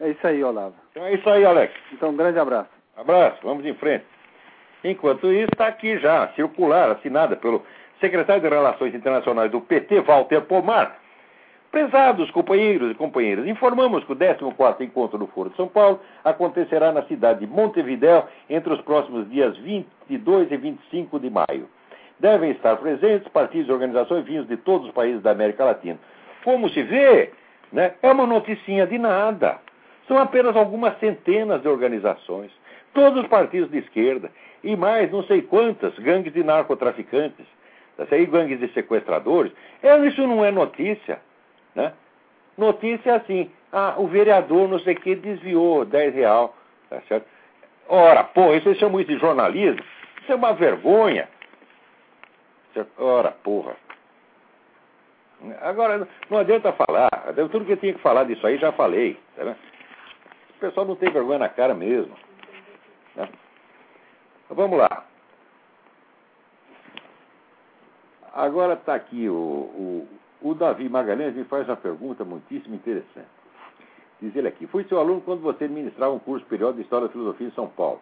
[0.00, 0.74] É isso aí, Olavo.
[0.90, 1.72] Então é isso aí, Alex.
[1.92, 2.70] Então, um grande abraço.
[2.96, 4.04] Abraço, vamos em frente.
[4.82, 7.64] Enquanto isso, está aqui já, circular, assinada pelo
[8.00, 10.98] secretário de Relações Internacionais do PT, Walter Pomar,
[11.74, 16.92] Prezados companheiros e companheiras, informamos que o 14º Encontro do Foro de São Paulo acontecerá
[16.92, 21.68] na cidade de Montevidéu entre os próximos dias 22 e 25 de maio.
[22.20, 25.98] Devem estar presentes partidos e organizações vindos de todos os países da América Latina.
[26.44, 27.32] Como se vê,
[27.72, 29.58] né, é uma noticinha de nada.
[30.06, 32.52] São apenas algumas centenas de organizações,
[32.94, 34.30] todos os partidos de esquerda
[34.62, 37.46] e mais não sei quantas gangues de narcotraficantes,
[38.12, 39.50] aí gangues de sequestradores.
[39.82, 41.18] É, isso não é notícia.
[41.74, 41.92] Né?
[42.56, 46.54] Notícia assim, ah, o vereador não sei o que desviou 10 real,
[46.88, 47.26] tá certo?
[47.88, 49.82] Ora, pô, isso chamam isso de jornalismo?
[50.22, 51.28] Isso é uma vergonha.
[52.98, 53.76] Ora, porra.
[55.60, 57.10] Agora, não adianta falar.
[57.50, 59.18] Tudo que eu tinha que falar disso aí já falei.
[59.36, 62.14] Tá o pessoal não tem vergonha na cara mesmo.
[63.14, 63.28] Né?
[64.44, 65.04] Então, vamos lá.
[68.32, 70.08] Agora está aqui o, o,
[70.44, 73.26] o Davi Magalhães me faz uma pergunta muitíssimo interessante.
[74.20, 77.12] Diz ele aqui: Fui seu aluno quando você ministrava um curso periódico de História da
[77.12, 78.00] Filosofia em São Paulo.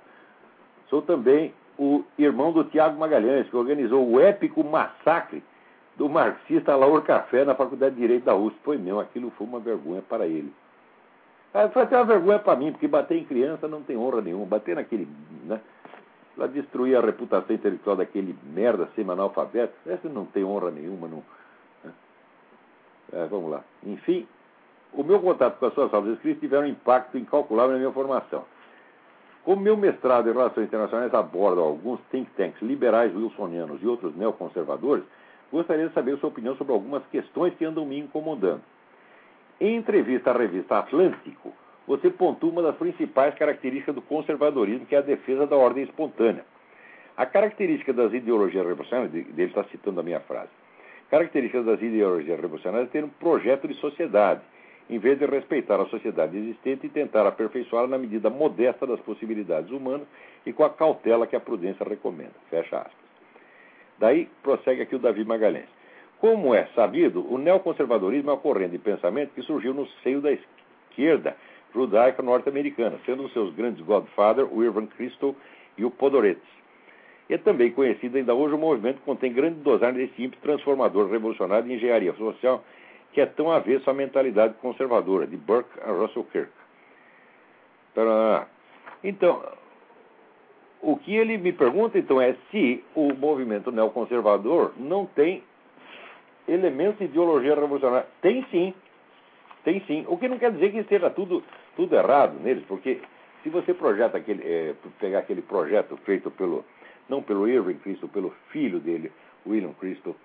[0.90, 5.42] Sou também o irmão do Tiago Magalhães, que organizou o épico massacre
[5.96, 8.58] do marxista Laur Café na Faculdade de Direito da USP.
[8.64, 10.52] Foi meu, aquilo foi uma vergonha para ele.
[11.72, 14.46] Foi até uma vergonha para mim, porque bater em criança não tem honra nenhuma.
[14.46, 15.06] Bater naquele.
[15.44, 15.60] Né?
[16.36, 21.06] Ela destruir a reputação intelectual daquele merda semi-analfabeto, essa não tem honra nenhuma.
[21.06, 21.22] Não?
[23.12, 23.62] É, vamos lá.
[23.84, 24.26] Enfim,
[24.92, 28.44] o meu contato com as suas aulas escritas tiveram um impacto incalculável na minha formação.
[29.44, 35.04] Como meu mestrado em Relações Internacionais aborda alguns think tanks liberais wilsonianos e outros neoconservadores,
[35.50, 38.62] gostaria de saber sua opinião sobre algumas questões que andam me incomodando.
[39.60, 41.52] Em entrevista à revista Atlântico,
[41.86, 46.44] você pontua uma das principais características do conservadorismo, que é a defesa da ordem espontânea.
[47.16, 50.50] A característica das ideologias revolucionárias, dele está citando a minha frase,
[51.12, 54.40] características das ideologias revolucionárias é ter um projeto de sociedade,
[54.88, 59.70] em vez de respeitar a sociedade existente e tentar aperfeiçoá-la na medida modesta das possibilidades
[59.70, 60.06] humanas
[60.46, 62.32] e com a cautela que a prudência recomenda.
[62.48, 62.94] Fecha aspas.
[63.98, 65.68] Daí prossegue aqui o Davi Magalhães.
[66.18, 70.32] Como é sabido, o neoconservadorismo é uma corrente de pensamento que surgiu no seio da
[70.32, 71.36] esquerda
[71.74, 75.36] judaica norte-americana, sendo os seus grandes godfather o Irving Kristol
[75.76, 76.61] e o Podorets.
[77.30, 81.66] É também conhecido ainda hoje o movimento que contém grande dosagem desse ímpeto transformador revolucionário
[81.66, 82.62] de engenharia social
[83.12, 86.50] que é tão avesso à mentalidade conservadora, de Burke a Russell Kirk.
[89.04, 89.42] Então,
[90.80, 95.44] o que ele me pergunta então é se o movimento neoconservador não tem
[96.48, 98.06] elementos de ideologia revolucionária.
[98.20, 98.74] Tem sim.
[99.62, 100.04] Tem sim.
[100.08, 101.42] O que não quer dizer que esteja tudo,
[101.76, 103.00] tudo errado neles, porque
[103.42, 106.64] se você projeta aquele, é, pegar aquele projeto feito pelo,
[107.12, 109.12] não pelo Irving Cristo, pelo filho dele,
[109.46, 110.16] William Cristo,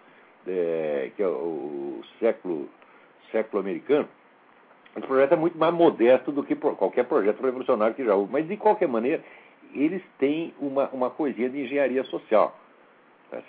[0.48, 2.70] é, que é o, século,
[3.30, 4.08] século americano,
[4.96, 8.32] esse projeto é muito mais modesto do que qualquer projeto revolucionário que já houve.
[8.32, 9.22] Mas, de qualquer maneira,
[9.74, 12.58] eles têm uma, uma coisinha de engenharia social.
[13.30, 13.40] Tá?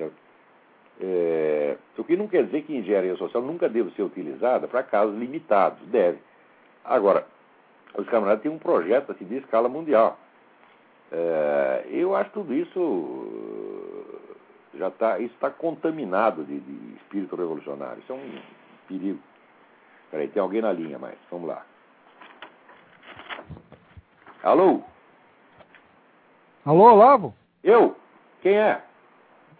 [1.00, 5.16] É, o que não quer dizer que engenharia social nunca deve ser utilizada para casos
[5.16, 6.18] limitados, deve.
[6.84, 7.24] Agora,
[7.96, 10.18] os camaradas têm um projeto assim, de escala mundial.
[11.10, 13.88] É, eu acho tudo isso
[14.74, 18.00] já está está contaminado de, de, espírito revolucionário.
[18.00, 18.40] Isso é um
[18.86, 19.18] perigo.
[20.10, 21.64] Peraí, tem alguém na linha, mas vamos lá.
[24.42, 24.82] Alô?
[26.64, 27.34] Alô, Olavo?
[27.62, 27.96] Eu?
[28.42, 28.82] Quem é?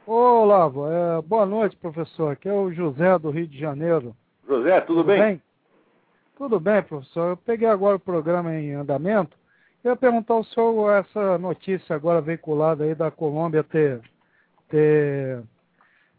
[0.07, 2.33] Ô, Olavo, é, boa noite, professor.
[2.33, 4.15] Aqui é o José do Rio de Janeiro.
[4.47, 5.21] José, tudo, tudo bem?
[5.21, 5.43] bem?
[6.37, 7.31] Tudo bem, professor.
[7.31, 9.38] Eu peguei agora o programa em andamento.
[9.89, 14.03] Eu ia perguntar ao senhor essa notícia agora veiculada aí da Colômbia ter,
[14.69, 15.43] ter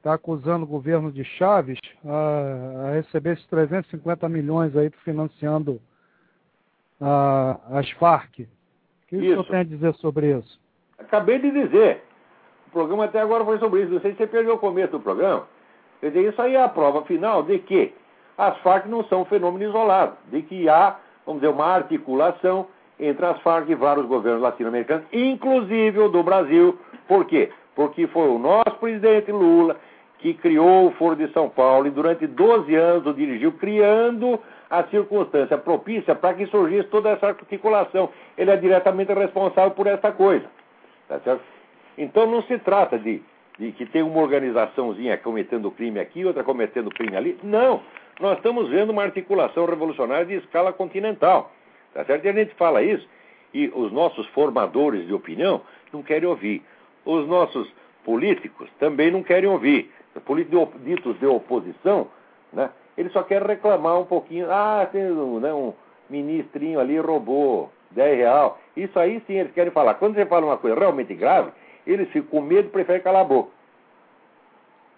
[0.01, 5.79] tá acusando o governo de Chaves a, a receber esses 350 milhões aí financiando
[6.99, 8.39] a, as Farc.
[8.39, 8.47] O
[9.08, 9.25] que isso.
[9.25, 10.60] o senhor tem a dizer sobre isso?
[10.97, 12.03] Acabei de dizer.
[12.69, 13.93] O programa até agora foi sobre isso.
[13.93, 15.45] Não sei se você perdeu o começo do programa.
[15.99, 17.93] Quer dizer, isso aí é a prova final de que
[18.36, 22.65] as Farc não são um fenômeno isolado, de que há, vamos dizer, uma articulação
[22.99, 26.77] entre as Farc e vários governos latino-americanos, inclusive o do Brasil.
[27.07, 27.49] Por quê?
[27.75, 29.77] Porque foi o nosso presidente Lula
[30.19, 34.83] que criou o Foro de São Paulo e durante 12 anos o dirigiu, criando a
[34.83, 38.09] circunstância propícia para que surgisse toda essa articulação.
[38.38, 40.45] Ele é diretamente responsável por essa coisa.
[41.07, 41.41] Tá certo?
[41.97, 43.21] Então não se trata de,
[43.57, 47.39] de que tem uma organizaçãozinha cometendo crime aqui, outra cometendo crime ali.
[47.41, 47.81] Não.
[48.19, 51.51] Nós estamos vendo uma articulação revolucionária de escala continental.
[51.93, 52.25] Tá certo?
[52.25, 53.08] E a gente fala isso
[53.54, 56.63] e os nossos formadores de opinião não querem ouvir.
[57.06, 57.71] Os nossos
[58.04, 59.91] políticos também não querem ouvir.
[60.25, 62.10] Políticos ditos de oposição,
[62.52, 62.69] né?
[62.97, 64.52] Eles só querem reclamar um pouquinho.
[64.52, 65.73] Ah, tem né, um
[66.10, 68.60] ministrinho ali roubou 10 real.
[68.75, 69.93] Isso aí sim eles querem falar.
[69.95, 71.52] Quando você fala uma coisa realmente grave,
[71.88, 73.52] eles ficam com medo e preferem calar a boca.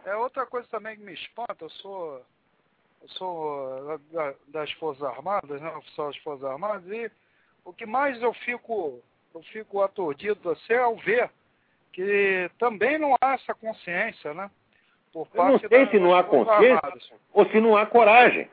[0.06, 2.22] É outra coisa também que me espanta, eu sou,
[3.10, 7.12] sou da, das Forças Armadas, né, oficial das Forças Armadas, e
[7.66, 9.00] o que mais eu fico,
[9.34, 11.30] eu fico aturdido assim, ao ver
[11.94, 14.50] que também não há essa consciência, né?
[15.12, 17.12] Por parte eu não sei da, se não há consciência Armadas.
[17.34, 18.50] ou se não há coragem.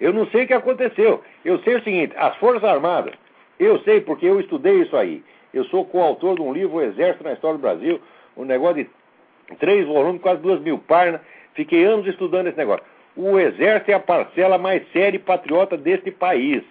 [0.00, 1.22] Eu não sei o que aconteceu.
[1.44, 3.14] Eu sei o seguinte, as Forças Armadas,
[3.58, 5.22] eu sei porque eu estudei isso aí.
[5.52, 8.00] Eu sou coautor de um livro, O Exército na História do Brasil,
[8.36, 8.90] um negócio de
[9.58, 11.20] três volumes, quase duas mil páginas.
[11.54, 12.84] Fiquei anos estudando esse negócio.
[13.16, 16.62] O Exército é a parcela mais séria e patriota deste país.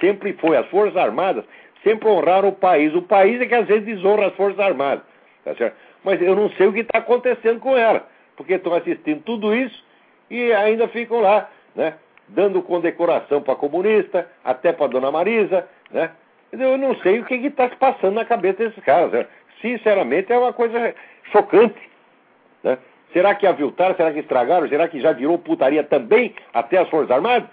[0.00, 0.56] Sempre foi.
[0.56, 1.44] As Forças Armadas
[1.84, 2.94] sempre honraram o país.
[2.94, 5.04] O país é que às vezes desonra as Forças Armadas.
[5.44, 5.76] Tá certo?
[6.02, 8.06] Mas eu não sei o que está acontecendo com ela.
[8.36, 9.84] Porque estão assistindo tudo isso
[10.30, 11.94] e ainda ficam lá, né?
[12.28, 16.10] Dando condecoração para comunista, até para Dona Marisa, né?
[16.52, 19.12] Eu não sei o que está se passando na cabeça desses caras.
[19.12, 19.26] Né?
[19.60, 20.94] Sinceramente, é uma coisa
[21.30, 21.80] chocante.
[22.62, 22.78] Né?
[23.12, 23.96] Será que aviltaram?
[23.96, 24.68] Será que estragaram?
[24.68, 27.48] Será que já virou putaria também até as Forças Armadas?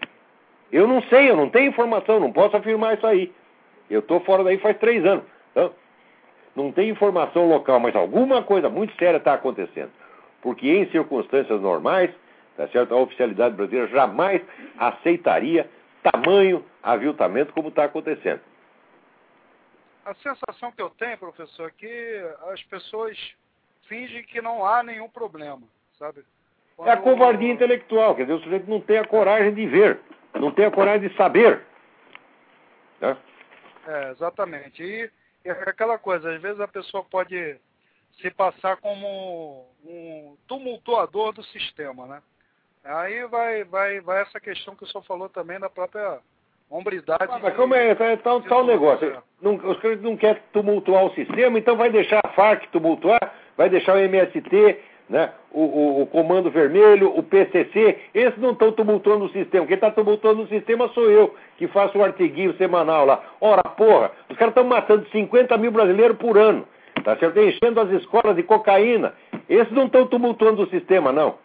[0.72, 3.34] Eu não sei, eu não tenho informação, não posso afirmar isso aí.
[3.90, 5.24] Eu estou fora daí faz três anos.
[5.52, 5.74] Então,
[6.56, 9.92] não tem informação local, mas alguma coisa muito séria está acontecendo.
[10.42, 12.12] Porque em circunstâncias normais,
[12.56, 12.94] tá certo?
[12.94, 14.42] a oficialidade brasileira jamais
[14.78, 15.70] aceitaria
[16.04, 18.42] tamanho aviltamento como está acontecendo.
[20.06, 23.18] A sensação que eu tenho, professor, é que as pessoas
[23.88, 25.64] fingem que não há nenhum problema,
[25.98, 26.24] sabe?
[26.76, 26.90] Quando...
[26.90, 30.00] É a covardia intelectual, quer dizer, o sujeito não tem a coragem de ver,
[30.34, 31.62] não tem a coragem de saber.
[33.02, 33.18] Né?
[33.88, 34.84] É, exatamente.
[34.84, 35.10] E,
[35.44, 37.58] e aquela coisa, às vezes a pessoa pode
[38.22, 42.22] se passar como um tumultuador do sistema, né?
[42.84, 46.20] Aí vai, vai, vai essa questão que o senhor falou também da própria
[46.70, 47.26] hombridade.
[47.30, 49.18] Ah, mas como é, é tal, tal negócio?
[49.42, 53.70] Não, os caras não querem tumultuar o sistema, então vai deixar a FARC tumultuar, vai
[53.70, 59.26] deixar o MST, né, o, o, o Comando Vermelho, o PCC, esses não estão tumultuando
[59.26, 59.66] o sistema.
[59.66, 63.24] Quem está tumultuando o sistema sou eu, que faço o artiguinho semanal lá.
[63.40, 66.68] Ora, porra, os caras estão matando 50 mil brasileiros por ano,
[67.04, 67.40] tá certo?
[67.40, 69.14] Enchendo as escolas de cocaína.
[69.48, 71.36] Esses não estão tumultuando o sistema, não.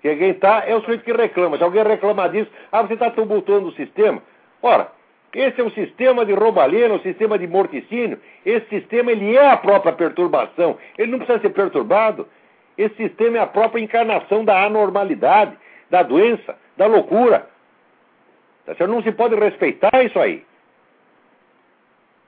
[0.00, 1.56] Quem está é o sujeito que reclama.
[1.56, 4.22] Se alguém reclamar disso, ah, você está tumultuando o sistema.
[4.62, 4.88] Ora,
[5.34, 8.18] esse é um sistema de roubalheira, um sistema de morticínio.
[8.46, 10.78] Esse sistema ele é a própria perturbação.
[10.96, 12.26] Ele não precisa ser perturbado.
[12.76, 15.56] Esse sistema é a própria encarnação da anormalidade,
[15.90, 17.46] da doença, da loucura.
[18.64, 20.44] Tá Não se pode respeitar isso aí.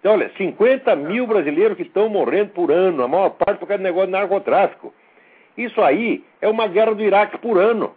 [0.01, 3.79] Então, olha, 50 mil brasileiros que estão morrendo por ano, a maior parte por causa
[3.79, 4.95] do negócio de narcotráfico.
[5.57, 7.95] Isso aí é uma guerra do Iraque por ano.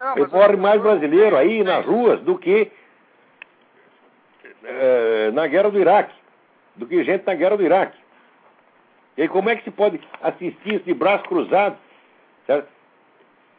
[0.00, 2.70] Ah, morre mais brasileiro aí nas ruas do que
[4.64, 6.14] é, na guerra do Iraque,
[6.76, 7.98] do que gente na guerra do Iraque.
[9.16, 11.76] E aí, como é que se pode assistir isso de braço cruzado
[12.46, 12.68] certo?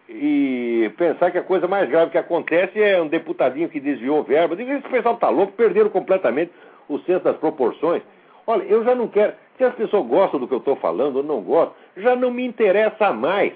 [0.07, 4.55] e pensar que a coisa mais grave que acontece é um deputadinho que desviou verba?
[4.61, 6.51] Esse pessoal está louco, perderam completamente
[6.87, 8.03] o senso das proporções.
[8.47, 9.33] Olha, eu já não quero.
[9.57, 12.45] Se as pessoas gostam do que eu estou falando ou não gostam, já não me
[12.45, 13.53] interessa mais.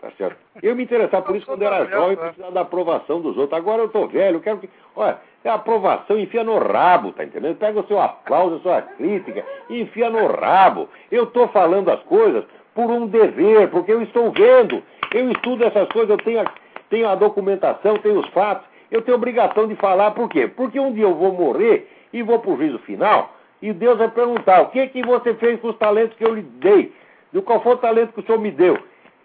[0.00, 0.36] Tá certo?
[0.62, 3.58] Eu me interessava por isso quando era jovem, precisava da aprovação dos outros.
[3.58, 4.70] Agora eu estou velho, eu quero que.
[4.94, 7.56] Olha, é aprovação, enfia no rabo, tá entendendo?
[7.56, 10.88] Pega o seu aplauso, a sua crítica, e enfia no rabo.
[11.10, 14.82] Eu estou falando as coisas por um dever, porque eu estou vendo.
[15.12, 16.52] Eu estudo essas coisas, eu tenho a,
[16.90, 18.68] tenho a documentação, tenho os fatos.
[18.90, 20.46] Eu tenho obrigação de falar, por quê?
[20.46, 24.08] Porque um dia eu vou morrer e vou para o juízo final e Deus vai
[24.08, 26.92] perguntar: o que, que você fez com os talentos que eu lhe dei?
[27.32, 28.78] Do qual foi o talento que o senhor me deu?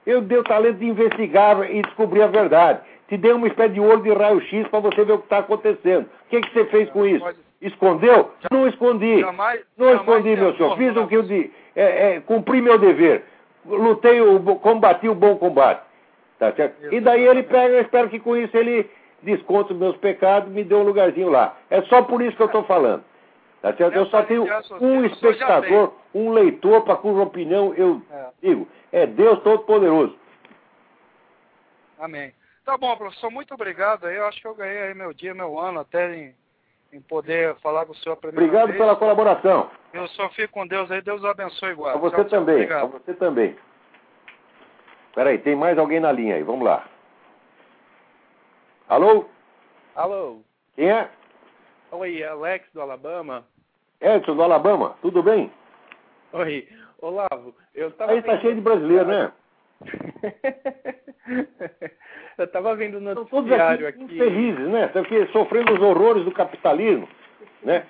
[0.05, 2.81] Eu dei o talento de investigar e descobrir a verdade.
[3.07, 6.05] Te dei uma espécie de olho de raio-x para você ver o que está acontecendo.
[6.25, 7.25] O que, que você fez com isso?
[7.61, 8.31] Escondeu?
[8.51, 9.21] Não escondi.
[9.77, 10.77] Não escondi, meu senhor.
[10.77, 13.23] Fiz o que eu de, é, é, cumpri meu dever.
[13.65, 14.19] Lutei,
[14.61, 15.81] combati o bom combate.
[16.37, 16.93] Tá certo?
[16.93, 18.89] E daí ele pega, eu espero que com isso ele
[19.21, 21.55] desconte os meus pecados e me dê um lugarzinho lá.
[21.69, 23.03] É só por isso que eu estou falando.
[23.63, 23.95] Tá certo?
[23.95, 24.45] Eu só tenho
[24.81, 28.27] um espectador, um leitor para cuja opinião eu é.
[28.41, 28.67] digo.
[28.91, 30.19] É Deus Todo-Poderoso.
[31.97, 32.33] Amém.
[32.65, 34.05] Tá bom, professor, muito obrigado.
[34.09, 36.35] Eu acho que eu ganhei aí meu dia, meu ano, até em,
[36.91, 38.77] em poder falar com o senhor a primeira Obrigado vez.
[38.77, 39.71] pela colaboração.
[39.93, 41.95] Eu só fico com Deus aí, Deus abençoe igual.
[41.95, 43.55] A você Tchau, também, a você também.
[45.15, 46.85] Peraí, tem mais alguém na linha aí, vamos lá.
[48.89, 49.23] Alô?
[49.95, 50.41] Alô?
[50.75, 51.09] Quem é?
[51.91, 53.45] Oi, Alex do Alabama.
[54.01, 55.51] Edson, do Alabama, tudo bem?
[56.33, 56.67] Oi,
[57.01, 58.11] Olavo, eu tava.
[58.11, 59.31] Aí tá cheio de brasileiro, né?
[62.37, 64.17] eu tava vendo no noticiário aqui, aqui.
[64.17, 64.87] Felizes, né?
[64.87, 67.07] Porque sofrendo os horrores do capitalismo,
[67.61, 67.85] né?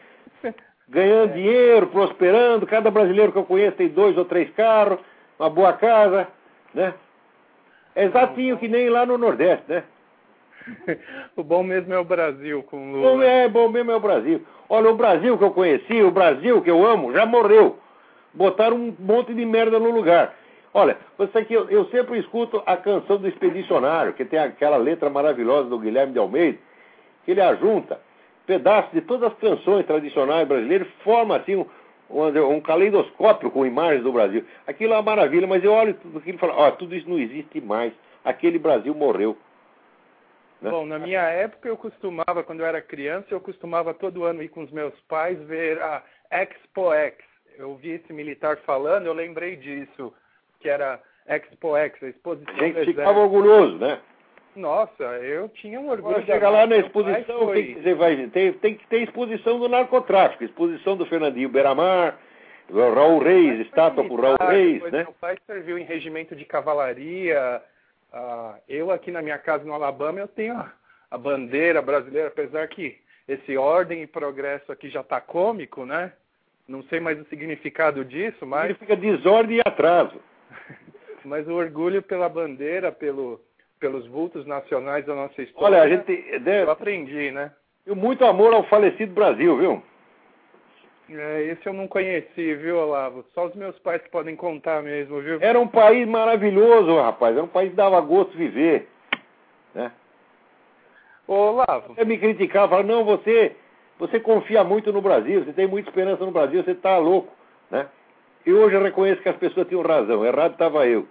[0.89, 1.33] Ganhando é.
[1.33, 2.67] dinheiro, prosperando.
[2.67, 4.99] Cada brasileiro que eu conheço tem dois ou três carros,
[5.39, 6.27] uma boa casa,
[6.73, 6.93] né?
[7.95, 9.83] É exatinho que nem lá no Nordeste, né?
[11.35, 13.11] o bom mesmo é o Brasil com Lula.
[13.11, 14.41] Bom, é, bom mesmo é o Brasil.
[14.69, 17.77] Olha, o Brasil que eu conheci, o Brasil que eu amo, já morreu.
[18.33, 20.35] Botaram um monte de merda no lugar.
[20.73, 25.09] Olha, você aqui, eu, eu sempre escuto a canção do Expedicionário, que tem aquela letra
[25.09, 26.57] maravilhosa do Guilherme de Almeida,
[27.23, 27.99] que ele ajunta
[28.47, 31.65] pedaços de todas as canções tradicionais brasileiras, forma assim um,
[32.09, 34.43] um, um caleidoscópio com imagens do Brasil.
[34.65, 37.19] Aquilo é uma maravilha, mas eu olho tudo aquilo e falo, ó, tudo isso não
[37.19, 37.93] existe mais.
[38.25, 39.37] Aquele Brasil morreu.
[40.63, 40.71] Né?
[40.71, 44.47] Bom, na minha época eu costumava, quando eu era criança, eu costumava todo ano ir
[44.47, 46.01] com os meus pais ver a
[46.31, 47.17] Expo X.
[47.57, 50.13] Eu ouvi esse militar falando, eu lembrei disso,
[50.61, 53.99] que era Expo X, a exposição Tem que ficava orgulhoso, né?
[54.55, 56.15] Nossa, eu tinha um orgulho.
[56.15, 57.63] Agora chega lá na exposição, foi...
[57.63, 62.17] tem, que, você vai, tem, tem que ter exposição do narcotráfico, exposição do Fernandinho Beiramar,
[62.71, 65.03] Raul Reis, estátua por Raul Reis, né?
[65.03, 67.61] Meu pai serviu em regimento de cavalaria,
[68.13, 70.71] Uh, eu aqui na minha casa no Alabama eu tenho a,
[71.09, 76.13] a bandeira brasileira, apesar que esse ordem e progresso aqui já está cômico, né?
[76.67, 78.67] Não sei mais o significado disso, mas.
[78.67, 80.19] Significa desordem e atraso.
[81.25, 83.41] mas o orgulho pela bandeira, pelo,
[83.79, 85.79] pelos vultos nacionais da nossa história.
[85.79, 86.25] Olha, a gente.
[86.45, 87.51] Eu aprendi, né?
[87.85, 89.83] E muito amor ao falecido Brasil, viu?
[91.09, 93.25] É, esse eu não conheci, viu, Olavo?
[93.33, 95.37] Só os meus pais que podem contar mesmo, viu?
[95.41, 97.35] Era um país maravilhoso, rapaz.
[97.35, 98.87] Era um país que dava gosto viver.
[99.75, 99.91] Né?
[101.27, 101.93] Ô, Olavo.
[101.93, 103.55] Você me criticava, falava, não, você,
[103.99, 107.33] você confia muito no Brasil, você tem muita esperança no Brasil, você está louco.
[107.69, 107.87] Né?
[108.45, 110.25] E hoje eu reconheço que as pessoas tinham razão.
[110.25, 111.07] Errado estava eu.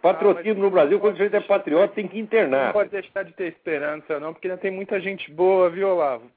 [0.00, 2.66] Patriotismo ah, no Brasil, quando a gente é patriota, tem que internar.
[2.66, 6.30] Não pode deixar de ter esperança, não, porque ainda tem muita gente boa, viu, Olavo?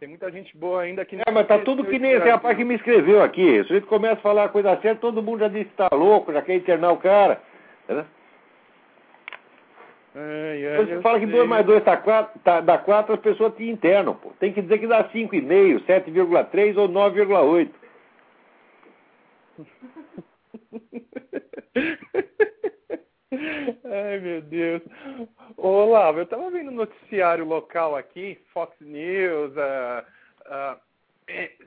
[0.00, 2.64] Tem muita gente boa ainda que É, mas tá tudo que nem esse rapaz que
[2.64, 3.62] me escreveu aqui.
[3.64, 5.90] Se a gente começa a falar a coisa certa, todo mundo já diz que tá
[5.92, 7.38] louco, já quer internar o cara.
[7.84, 8.06] Entendeu?
[10.14, 13.20] Ai, ai, Quando você fala que 2 mais 2 tá quatro, tá, dá 4, as
[13.20, 14.30] pessoas te internam, pô.
[14.40, 17.68] Tem que dizer que dá 5,5, 7,3 ou 9,8.
[23.40, 24.82] Ai, meu Deus.
[25.56, 30.04] Olá, eu estava vendo noticiário local aqui, Fox News, uh,
[30.46, 30.80] uh,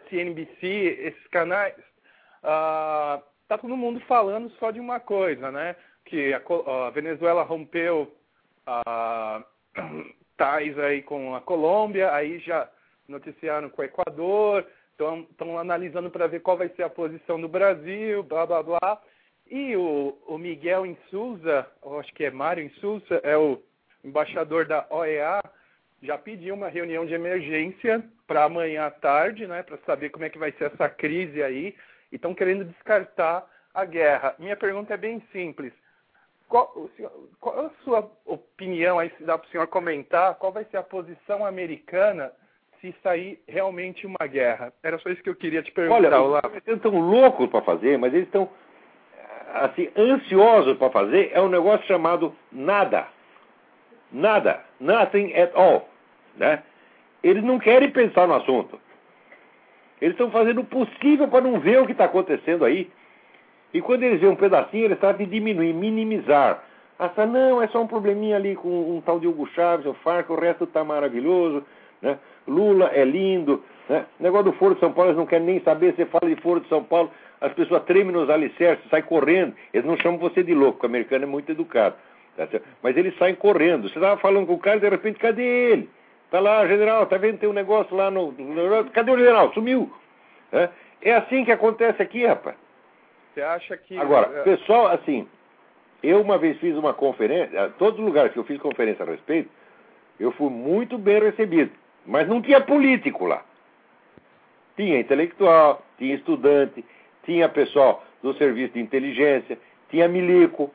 [0.07, 1.73] CNBC, esses canais.
[2.43, 5.75] Uh, tá todo mundo falando só de uma coisa, né?
[6.05, 6.41] Que a,
[6.87, 8.13] a Venezuela rompeu
[8.67, 9.43] uh,
[10.37, 12.69] tais aí com a Colômbia, aí já
[13.07, 18.21] noticiaram com o Equador, estão analisando para ver qual vai ser a posição do Brasil,
[18.21, 19.01] blá blá blá.
[19.49, 21.67] E o, o Miguel Insulza,
[21.99, 23.61] acho que é Mário Insulza, é o
[24.03, 25.41] embaixador da OEA,
[26.01, 30.29] já pediu uma reunião de emergência para amanhã à tarde, né, para saber como é
[30.29, 31.75] que vai ser essa crise aí,
[32.11, 34.35] e estão querendo descartar a guerra.
[34.37, 35.73] Minha pergunta é bem simples.
[36.47, 36.89] Qual,
[37.39, 40.83] qual a sua opinião aí, se dá para o senhor comentar, qual vai ser a
[40.83, 42.31] posição americana
[42.79, 44.71] se sair realmente uma guerra?
[44.83, 48.13] Era só isso que eu queria te perguntar, Olha, eles estão loucos para fazer, mas
[48.13, 48.49] eles estão
[49.53, 53.07] assim, ansiosos para fazer é um negócio chamado nada.
[54.11, 54.61] Nada.
[54.79, 55.87] Nothing at all.
[56.37, 56.61] Né?
[57.23, 58.79] Eles não querem pensar no assunto.
[60.01, 62.89] Eles estão fazendo o possível para não ver o que está acontecendo aí.
[63.73, 66.63] E quando eles veem um pedacinho, eles tratam de diminuir, minimizar.
[66.99, 70.29] Essa não, é só um probleminha ali com um tal de Hugo Chaves, o Farc,
[70.29, 71.65] o resto está maravilhoso.
[72.01, 72.19] Né?
[72.47, 73.63] Lula é lindo.
[73.89, 74.05] Né?
[74.19, 75.95] O negócio do Foro de São Paulo, eles não querem nem saber.
[75.95, 77.09] Você fala de Foro de São Paulo,
[77.43, 79.53] as pessoas tremem nos alicerces, saem correndo.
[79.73, 81.95] Eles não chamam você de louco, porque o americano é muito educado.
[82.37, 82.47] Tá
[82.81, 83.89] Mas eles saem correndo.
[83.89, 85.89] Você estava falando com o cara, de repente, cadê ele?
[86.25, 88.33] Está lá, general, está vendo tem um negócio lá no.
[88.93, 89.53] Cadê o general?
[89.53, 89.91] Sumiu.
[90.53, 90.69] É,
[91.01, 92.55] é assim que acontece aqui, rapaz.
[93.33, 93.97] Você acha que.
[93.97, 95.27] Agora, é, pessoal, assim,
[96.01, 99.49] eu uma vez fiz uma conferência, todos os lugares que eu fiz conferência a respeito,
[100.17, 101.71] eu fui muito bem recebido.
[102.05, 103.43] Mas não tinha político lá.
[104.77, 106.83] Tinha intelectual, tinha estudante,
[107.23, 109.57] tinha pessoal do serviço de inteligência,
[109.89, 110.73] tinha milico.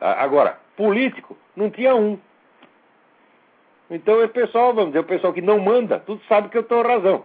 [0.00, 2.18] Agora, político, não tinha um.
[3.90, 6.82] Então, o pessoal, vamos dizer, o pessoal que não manda, tudo sabe que eu tenho
[6.82, 7.24] razão.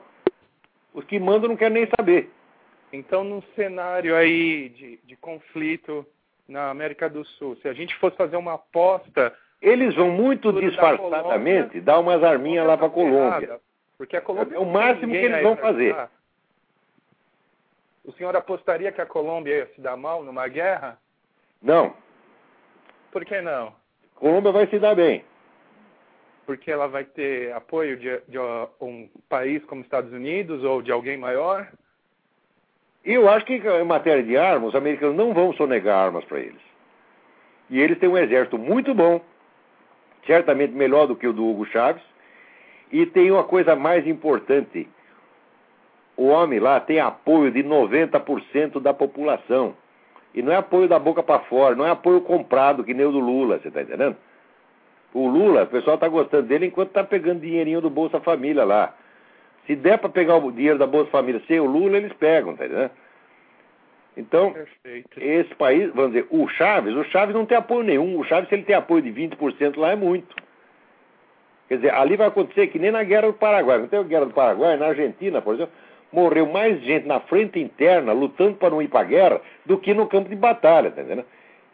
[0.94, 2.32] Os que mandam não querem nem saber.
[2.92, 6.06] Então, num cenário aí de, de conflito
[6.48, 9.34] na América do Sul, se a gente fosse fazer uma aposta.
[9.62, 13.60] Eles vão muito disfarçadamente dar umas arminhas lá para a Colômbia.
[13.98, 15.96] Porque a Colômbia é o máximo que eles vão fazer.
[18.06, 20.98] O senhor apostaria que a Colômbia ia se dar mal numa guerra?
[21.62, 21.94] Não.
[23.12, 23.68] Por que não?
[24.16, 25.24] A Colômbia vai se dar bem.
[26.46, 28.38] Porque ela vai ter apoio de, de
[28.80, 31.68] um país como Estados Unidos ou de alguém maior?
[33.04, 36.62] Eu acho que em matéria de armas, os americanos não vão sonegar armas para eles.
[37.70, 39.22] E eles têm um exército muito bom,
[40.26, 42.04] certamente melhor do que o do Hugo Chávez,
[42.92, 44.88] e tem uma coisa mais importante
[46.18, 49.76] o homem lá tem apoio de 90% da população.
[50.34, 53.12] E não é apoio da boca para fora, não é apoio comprado, que nem o
[53.12, 54.16] do Lula, você está entendendo?
[55.14, 58.94] O Lula, o pessoal está gostando dele enquanto está pegando dinheirinho do Bolsa Família lá.
[59.66, 62.66] Se der para pegar o dinheiro da Bolsa Família sem o Lula, eles pegam, tá
[62.66, 62.92] entendendo?
[64.18, 65.10] Então, Perfeito.
[65.18, 68.18] esse país, vamos dizer, o Chaves, o Chaves não tem apoio nenhum.
[68.20, 70.34] O Chaves, se ele tem apoio de 20% lá, é muito.
[71.68, 73.78] Quer dizer, ali vai acontecer que nem na Guerra do Paraguai.
[73.80, 75.74] Não tem a Guerra do Paraguai, na Argentina, por exemplo
[76.16, 79.94] morreu mais gente na frente interna, lutando para não ir para a guerra, do que
[79.94, 81.26] no campo de batalha, tá entendendo?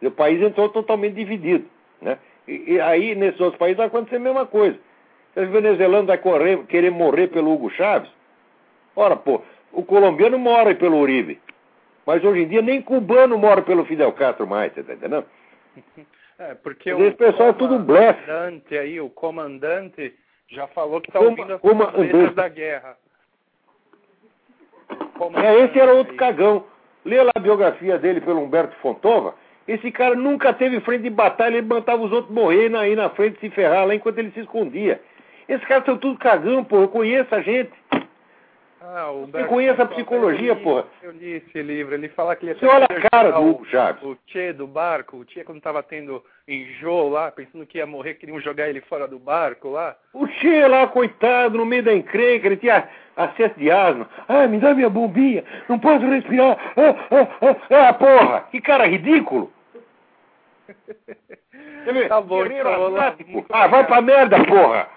[0.02, 1.64] O país entrou totalmente dividido.
[2.00, 2.18] Né?
[2.48, 4.76] E, e aí, nesses outros países, vai acontecer a mesma coisa.
[5.36, 8.10] O venezuelano vai correr, querer morrer pelo Hugo Chávez,
[8.96, 9.40] ora, pô,
[9.72, 11.40] o colombiano morre pelo Uribe.
[12.04, 15.24] Mas hoje em dia nem cubano morre pelo Fidel Castro mais, tá entendendo?
[16.38, 18.20] É, porque Esse pessoal é tudo blefe.
[18.22, 20.14] O comandante aí, o comandante
[20.48, 22.96] já falou que está ouvindo as trombetas da guerra.
[25.34, 26.64] É, esse era outro cagão.
[27.04, 29.34] Lê lá a biografia dele pelo Humberto Fontova.
[29.66, 33.38] Esse cara nunca teve frente de batalha, ele mandava os outros morrer aí na frente
[33.40, 35.00] se ferrar lá enquanto ele se escondia.
[35.48, 36.82] Esses caras são tudo cagão, porra.
[36.82, 37.70] Eu conheço a gente.
[38.80, 40.84] Ah, o Você conhece a psicologia, eu li- porra?
[41.02, 41.94] Eu li esse livro.
[41.94, 44.02] Ele fala que ele Você olha a cara do Chaves.
[44.02, 45.18] o Tchê do barco.
[45.18, 49.06] O Tchê, quando estava tendo enjoo lá, pensando que ia morrer, queriam jogar ele fora
[49.06, 49.96] do barco lá.
[50.12, 54.08] O Che lá, coitado, no meio da encrenca, ele tinha acesso de asma.
[54.28, 56.56] Ah, me dá minha bombinha, não posso respirar.
[56.76, 59.52] Ah, ah, ah, ah, porra, que cara ridículo.
[62.08, 62.94] Tá bom, então,
[63.50, 64.88] Ah, vai pra merda, porra.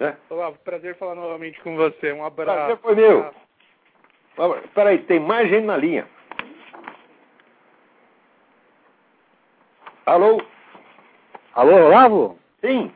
[0.00, 0.14] É?
[0.30, 2.12] Olavo, prazer falar novamente com você.
[2.12, 2.56] Um abraço.
[2.58, 3.30] Prazer foi meu.
[4.38, 6.06] Ah, Peraí, tem mais gente na linha.
[10.06, 10.40] Alô?
[11.54, 12.38] Alô, Olavo?
[12.60, 12.90] Sim.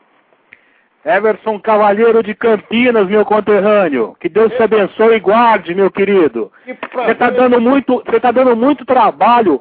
[1.05, 4.17] Everson Cavalheiro de Campinas, meu conterrâneo.
[4.21, 6.53] Que Deus te abençoe e guarde, meu querido.
[6.65, 9.61] Que Você está dando muito, você tá dando muito trabalho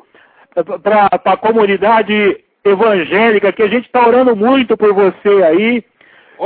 [0.83, 5.83] para a comunidade evangélica, que a gente está orando muito por você aí.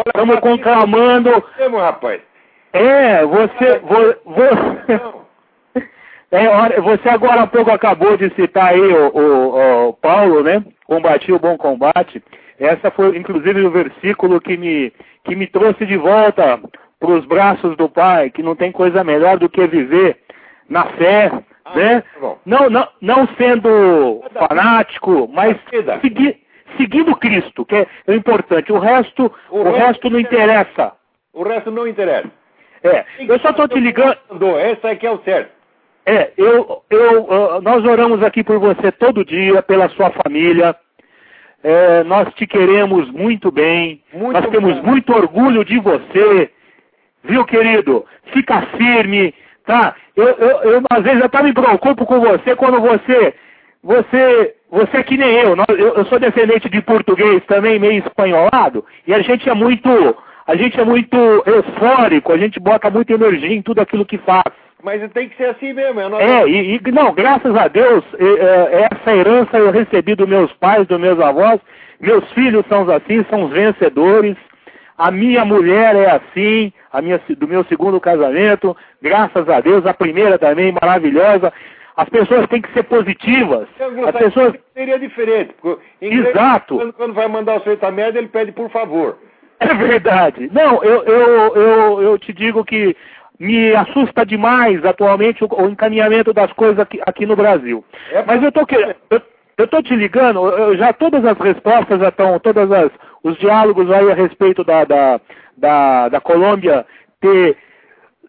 [0.07, 1.29] Estamos conclamando.
[1.31, 2.21] você, meu rapaz.
[2.73, 5.25] É, você, vo, vo-
[6.31, 10.61] É, você agora há pouco acabou de citar aí o, o- o Paulo, né?
[10.85, 12.21] Combati o bom combate.
[12.59, 14.93] Essa foi, inclusive, o versículo que me,
[15.23, 16.59] que me trouxe de volta
[16.99, 20.17] para os braços do Pai, que não tem coisa melhor do que viver
[20.69, 21.31] na fé,
[21.65, 22.03] Ah, né?
[22.19, 22.39] bom.
[22.45, 25.57] Não, não, não sendo fanático, mas
[26.01, 26.37] segui,
[26.77, 28.71] seguindo Cristo, que é o importante.
[28.71, 30.93] O resto, O o, resto não interessa.
[31.33, 32.31] O resto não interessa.
[32.83, 34.17] É, eu só estou te ligando.
[34.57, 35.51] Essa aqui é o certo.
[36.05, 40.75] É, eu, eu, ah, nós oramos aqui por você todo dia, pela sua família.
[41.67, 43.99] É, nós te queremos muito bem.
[44.13, 44.83] Muito nós temos bom.
[44.83, 46.51] muito orgulho de você.
[47.23, 48.05] Viu, querido?
[48.31, 49.33] Fica firme,
[49.65, 49.95] tá?
[50.15, 53.33] Eu, eu, eu às vezes até me preocupo com você quando você,
[53.83, 55.55] você, você é que nem eu.
[55.69, 59.89] Eu, eu sou descendente de português também, meio espanholado, e a gente é muito,
[60.45, 64.53] a gente é muito eufórico, a gente bota muita energia em tudo aquilo que faz.
[64.85, 65.99] Mas tem que ser assim mesmo.
[65.99, 70.29] É, nós- É, e, e- não, graças a Deus, eh, essa herança eu recebi dos
[70.29, 71.59] meus pais, dos meus avós.
[71.99, 74.37] Meus filhos são assim, são os vencedores.
[74.95, 79.93] A minha mulher é assim, a minha, do meu segundo casamento, graças a Deus, a
[79.93, 81.51] primeira também, maravilhosa.
[81.97, 83.67] As pessoas têm que ser positivas.
[84.07, 84.53] As pessoas.
[84.73, 85.55] seria diferente.
[85.99, 86.77] inglês, Exato.
[86.77, 89.17] Quando, quando vai mandar o sujeito a merda, ele pede por favor.
[89.59, 90.49] É verdade.
[90.53, 92.95] Não, eu, eu, eu, eu te digo que
[93.39, 97.83] me assusta demais atualmente o, o encaminhamento das coisas aqui, aqui no Brasil.
[98.11, 98.95] É Mas eu tô querendo.
[99.57, 102.91] Eu, tô te ligando, eu já todas as respostas já estão, todas as
[103.25, 105.19] os diálogos aí a respeito da, da,
[105.57, 106.85] da, da Colômbia
[107.19, 107.57] ter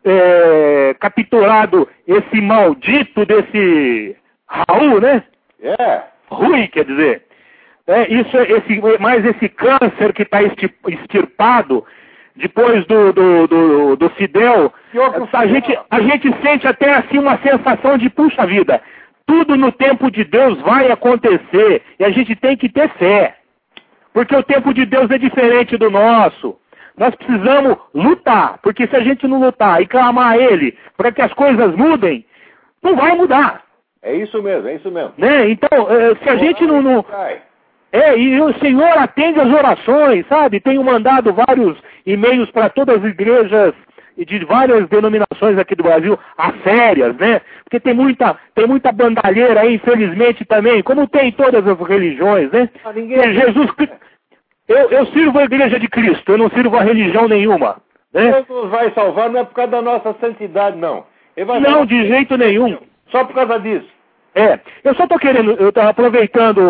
[0.03, 5.23] é, capturado esse maldito desse Raul, né?
[5.61, 6.01] É.
[6.31, 7.23] Rui, quer dizer.
[7.87, 11.85] É, isso, é esse, mais esse câncer que está extirpado
[12.37, 14.73] depois do, do, do, do Fidel,
[15.33, 18.83] a gente, a gente sente até assim uma sensação de, puxa vida,
[19.27, 23.37] tudo no tempo de Deus vai acontecer e a gente tem que ter fé.
[24.13, 26.57] Porque o tempo de Deus é diferente do nosso.
[26.97, 31.21] Nós precisamos lutar, porque se a gente não lutar e clamar a Ele para que
[31.21, 32.25] as coisas mudem,
[32.83, 33.63] não vai mudar.
[34.03, 35.13] É isso mesmo, é isso mesmo.
[35.19, 35.51] Né?
[35.51, 37.05] Então, eh, se a gente não, não.
[37.93, 40.61] É, e o Senhor atende as orações, sabe?
[40.61, 43.75] Tenho mandado vários e-mails para todas as igrejas
[44.17, 47.41] de várias denominações aqui do Brasil, as sérias, né?
[47.65, 52.51] Porque tem muita, tem muita bandalheira aí, infelizmente, também, como tem em todas as religiões,
[52.51, 52.71] né?
[52.85, 53.71] Ah, ninguém- Jesus
[54.69, 57.77] eu, eu sirvo a igreja de Cristo, eu não sirvo a religião nenhuma.
[58.13, 58.33] Né?
[58.33, 61.05] Deus nos vai salvar não é por causa da nossa santidade, não.
[61.61, 62.79] Não, de jeito nenhum.
[63.11, 63.89] Só por causa disso.
[64.37, 66.61] É, eu só estou querendo, eu estou aproveitando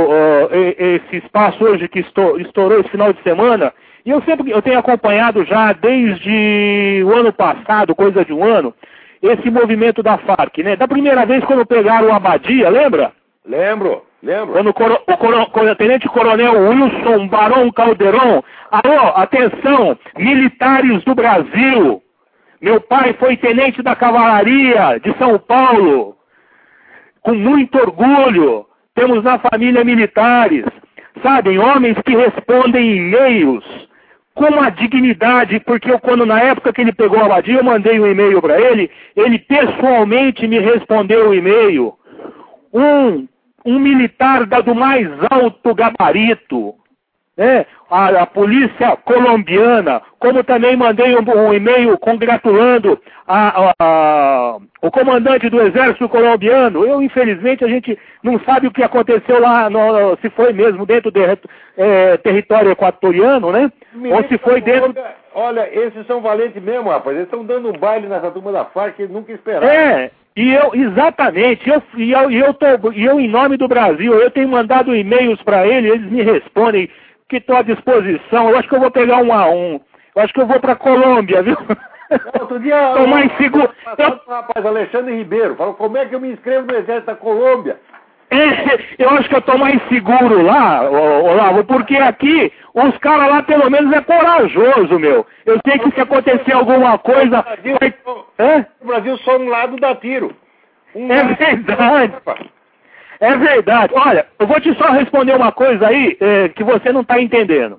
[0.52, 4.62] e- esse espaço hoje que estou, estourou esse final de semana, e eu sempre, eu
[4.62, 8.72] tenho acompanhado já desde o ano passado, coisa de um ano,
[9.20, 10.76] esse movimento da FARC, né?
[10.76, 13.10] Da primeira vez quando pegaram o Abadia, lembra?
[13.44, 14.52] Lembro, lembro.
[14.52, 21.16] Quando o, coro, o, coro, o tenente coronel Wilson Barão Calderon, alô, atenção, militares do
[21.16, 22.00] Brasil,
[22.60, 26.15] meu pai foi tenente da cavalaria de São Paulo,
[27.26, 30.64] com muito orgulho, temos na família militares,
[31.20, 33.64] sabem, homens que respondem e-mails
[34.32, 37.98] com uma dignidade, porque eu, quando na época que ele pegou a Abadia, eu mandei
[37.98, 41.94] um e-mail para ele, ele pessoalmente me respondeu o e-mail.
[42.72, 43.26] Um
[43.64, 46.76] um militar da, do mais alto gabarito,
[47.36, 47.66] né?
[47.90, 55.48] A, a, polícia colombiana, como também mandei um, um e-mail congratulando a, a, o comandante
[55.48, 56.84] do exército colombiano.
[56.84, 61.10] Eu, infelizmente, a gente não sabe o que aconteceu lá, no, se foi mesmo dentro
[61.10, 61.20] do
[61.76, 63.70] é, território equatoriano, né?
[64.12, 64.94] Ou se foi dentro...
[65.34, 67.14] Olha, esses são valentes mesmo, rapaz.
[67.14, 69.68] Eles estão dando um baile nessa turma da FARC que nunca esperaram.
[69.68, 73.66] É, e eu, exatamente, eu, e eu, e eu, tô, e eu, em nome do
[73.66, 76.90] Brasil, eu tenho mandado e-mails para ele, eles me respondem
[77.28, 78.50] que estou à disposição.
[78.50, 79.80] Eu acho que eu vou pegar um a um.
[80.14, 81.56] Eu acho que eu vou para Colômbia, viu?
[82.10, 83.70] Não, outro dia, Tô mais seguro.
[83.98, 84.20] Eu...
[84.28, 87.78] Rapaz, Alexandre Ribeiro, falou, como é que eu me inscrevo no exército da Colômbia?
[88.28, 93.42] É, eu acho que eu tô mais seguro lá, Olavo, porque aqui os caras lá
[93.44, 95.24] pelo menos é corajoso, meu.
[95.44, 97.38] Eu sei que se acontecer alguma coisa.
[97.38, 98.66] O Brasil, vai...
[98.80, 100.34] o Brasil só um lado dá tiro.
[100.92, 102.14] Um é verdade.
[103.20, 103.92] É verdade.
[103.94, 107.78] Olha, eu vou te só responder uma coisa aí é, que você não está entendendo.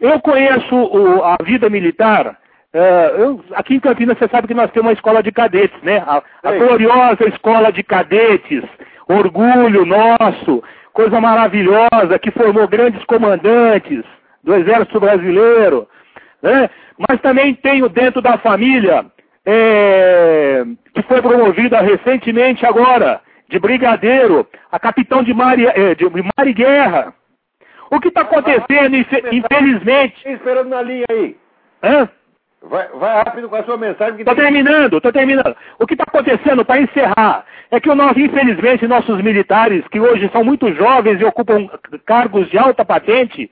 [0.00, 2.36] Eu conheço o, a vida militar.
[2.72, 5.98] É, eu, aqui em Campinas você sabe que nós temos uma escola de cadetes, né?
[6.06, 8.62] A, a gloriosa escola de cadetes,
[9.08, 10.62] orgulho nosso,
[10.92, 14.02] coisa maravilhosa, que formou grandes comandantes
[14.42, 15.88] do Exército Brasileiro.
[16.42, 16.70] Né?
[17.08, 19.04] Mas também tenho dentro da família,
[19.44, 20.64] é,
[20.94, 26.52] que foi promovida recentemente agora, de brigadeiro a capitão de mar, é, de mar e
[26.52, 27.14] guerra.
[27.90, 28.96] O que está acontecendo,
[29.32, 30.28] infelizmente...
[30.28, 31.36] esperando na linha aí.
[31.82, 32.08] Hã?
[32.62, 34.18] Vai, vai rápido com a sua mensagem.
[34.18, 34.44] Estou tem...
[34.44, 35.56] terminando, estou terminando.
[35.78, 40.42] O que está acontecendo, para encerrar, é que nós, infelizmente, nossos militares, que hoje são
[40.42, 41.68] muito jovens e ocupam
[42.04, 43.50] cargos de alta patente,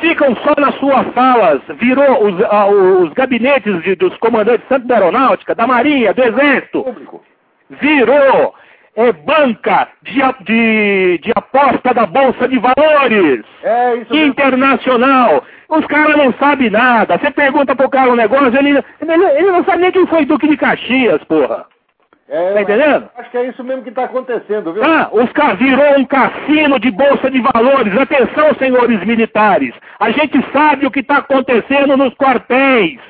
[0.00, 4.96] ficam só nas suas salas, virou os, uh, os gabinetes de, dos comandantes tanto da
[4.96, 6.84] aeronáutica, da marinha, do exército,
[7.70, 8.54] virou
[9.06, 15.44] é banca de, de, de aposta da Bolsa de Valores é, internacional.
[15.68, 17.18] Os caras não sabem nada.
[17.18, 20.48] Você pergunta pro cara um negócio, ele, ele, ele não sabe nem quem foi Duque
[20.48, 21.66] de Caxias, porra.
[22.30, 23.08] É, tá entendendo?
[23.16, 24.84] Acho que é isso mesmo que está acontecendo, viu?
[24.84, 27.96] Ah, os caras virou um cassino de bolsa de valores.
[27.96, 29.74] Atenção, senhores militares.
[29.98, 33.00] A gente sabe o que está acontecendo nos quartéis.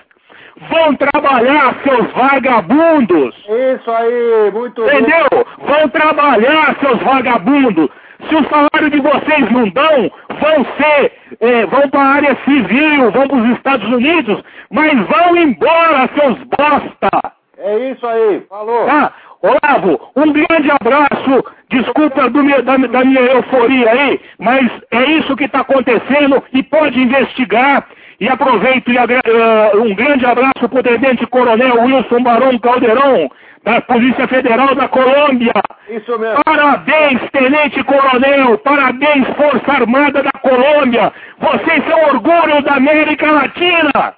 [0.69, 3.35] Vão trabalhar, seus vagabundos!
[3.37, 5.27] Isso aí, muito Entendeu?
[5.31, 5.45] Bom.
[5.67, 7.89] Vão trabalhar, seus vagabundos!
[8.29, 13.13] Se o salário de vocês não dão, vão ser, é, vão para a área civil,
[13.13, 17.39] vão para os Estados Unidos, mas vão embora, seus bosta!
[17.59, 18.87] É isso aí, falou.
[18.87, 19.13] Tá?
[19.41, 25.45] Olavo, um grande abraço, desculpa meu, da, da, minha euforia aí, mas é isso que
[25.45, 27.87] está acontecendo e pode investigar
[28.21, 33.31] e aproveito e uh, um grande abraço para o Tenente Coronel Wilson Barão Caldeirão,
[33.63, 35.53] da Polícia Federal da Colômbia.
[35.89, 36.43] Isso mesmo.
[36.45, 41.13] Parabéns, Tenente Coronel, parabéns, Força Armada da Colômbia.
[41.39, 44.15] Vocês são orgulho da América Latina.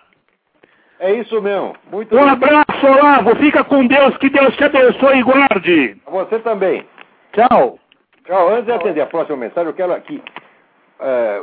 [0.98, 1.74] É isso mesmo.
[1.90, 2.28] Muito um bem.
[2.28, 3.34] abraço, Olavo.
[3.36, 4.16] Fica com Deus.
[4.18, 5.96] Que Deus te abençoe e guarde.
[6.07, 6.84] Você também.
[7.32, 7.78] Tchau.
[8.26, 8.48] Tchau.
[8.51, 10.22] Antes de atender a próxima mensagem, eu quero aqui
[11.01, 11.42] é,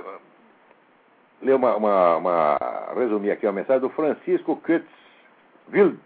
[1.41, 2.57] ler uma, uma, uma,
[2.95, 5.99] resumir aqui uma mensagem do Francisco Kutzwild.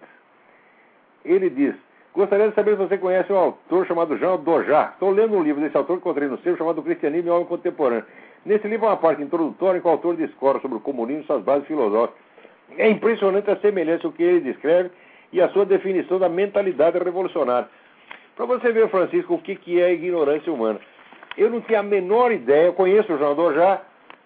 [1.23, 1.75] Ele diz:
[2.13, 4.91] Gostaria de saber se você conhece um autor chamado Jean Dojá.
[4.93, 8.05] Estou lendo um livro desse autor que encontrei no seu chamado Cristianismo e Homem Contemporâneo.
[8.45, 11.25] Nesse livro há uma parte introdutória em que o autor discorre sobre o comunismo e
[11.25, 12.19] suas bases filosóficas.
[12.77, 14.91] É impressionante a semelhança o que ele descreve
[15.31, 17.69] e a sua definição da mentalidade revolucionária.
[18.35, 20.79] Para você ver, Francisco, o que, que é ignorância humana.
[21.37, 23.81] Eu não tinha a menor ideia, eu conheço o Jean Dojá,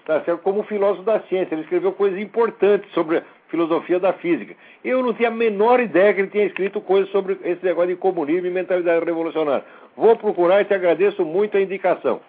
[0.06, 0.42] tá certo?
[0.42, 1.56] como filósofo da ciência.
[1.56, 4.56] Ele escreveu coisas importantes sobre a filosofia da física.
[4.84, 7.96] Eu não tinha a menor ideia que ele tinha escrito coisas sobre esse negócio de
[7.96, 9.66] comunismo e mentalidade revolucionária.
[9.96, 12.22] Vou procurar e te agradeço muito a indicação.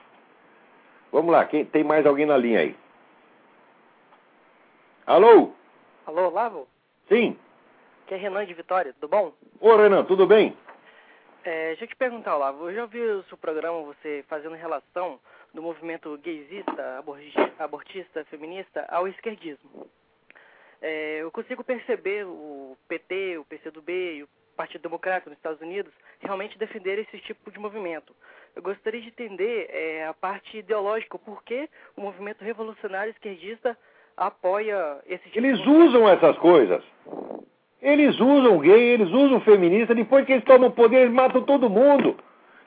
[1.12, 2.76] Vamos lá, quem, tem mais alguém na linha aí?
[5.06, 5.52] Alô?
[6.04, 6.66] Alô, Lavo?
[7.08, 7.36] Sim.
[8.06, 9.32] Que é Renan de Vitória, tudo bom?
[9.60, 10.56] Ô, Renan, tudo bem?
[11.44, 15.20] É, deixa eu te perguntar, Lavo, eu já ouvi o seu programa, você fazendo relação
[15.57, 17.02] do movimento gaysista,
[17.59, 19.88] abortista, feminista ao esquerdismo.
[20.82, 25.92] É, eu consigo perceber o PT, o PCdoB e o Partido Democrático nos Estados Unidos
[26.20, 28.14] realmente defender esse tipo de movimento.
[28.54, 33.76] Eu gostaria de entender é, a parte ideológica, por que o movimento revolucionário esquerdista
[34.14, 36.84] apoia esse tipo Eles de usam essas coisas.
[37.80, 42.14] Eles usam gay, eles usam feminista, depois que eles tomam poder, eles matam todo mundo.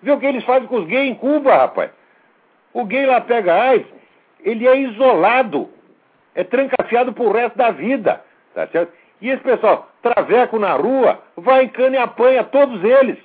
[0.02, 1.99] Vê o que eles fazem com os gays em Cuba, rapaz.
[2.74, 3.88] O gay lá pega AIDS,
[4.42, 5.70] ele é isolado,
[6.36, 8.94] é trancafiado pro resto da vida, tá certo?
[9.22, 13.18] E esse pessoal, traveco na rua, vai em cana e apanha todos eles.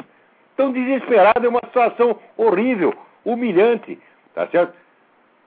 [0.51, 2.95] Estão desesperados, é uma situação horrível.
[3.25, 3.99] humilhante,
[4.35, 4.75] tá certo?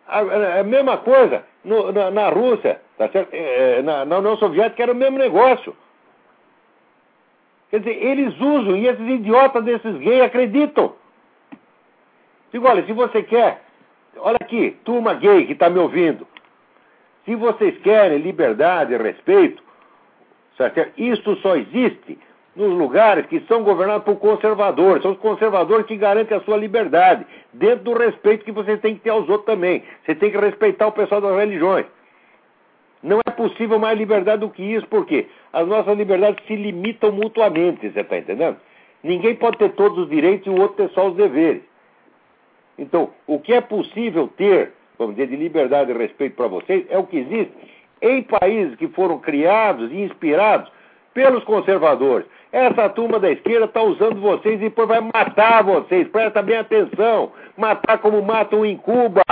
[0.08, 3.34] A, a, a mesma coisa no, na, na, Rússia, tá certo?
[3.34, 5.76] É, na, na União Soviética era o mesmo negócio.
[7.70, 10.96] Quer dizer, eles usam e esses idiotas desses gays acreditam.
[12.52, 13.62] Digo, olha, se você quer,
[14.20, 16.28] olha aqui, turma gay que está me ouvindo,
[17.26, 19.62] se vocês querem liberdade e respeito,
[20.56, 20.92] certo?
[20.98, 22.18] isso só existe
[22.58, 25.04] nos lugares que são governados por conservadores.
[25.04, 29.02] São os conservadores que garantem a sua liberdade, dentro do respeito que você tem que
[29.02, 29.84] ter aos outros também.
[30.04, 31.86] Você tem que respeitar o pessoal das religiões.
[33.04, 37.92] Não é possível mais liberdade do que isso, porque as nossas liberdades se limitam mutuamente,
[37.92, 38.58] você está entendendo?
[39.04, 41.62] Ninguém pode ter todos os direitos e o outro ter só os deveres.
[42.78, 46.98] Então, o que é possível ter, vamos dizer, de liberdade e respeito para vocês, é
[46.98, 47.54] o que existe
[48.02, 50.72] em países que foram criados e inspirados
[51.14, 52.28] pelos conservadores.
[52.52, 56.08] Essa turma da esquerda está usando vocês e depois vai matar vocês.
[56.10, 57.32] Presta bem atenção.
[57.58, 59.24] Matar como matam em Cuba.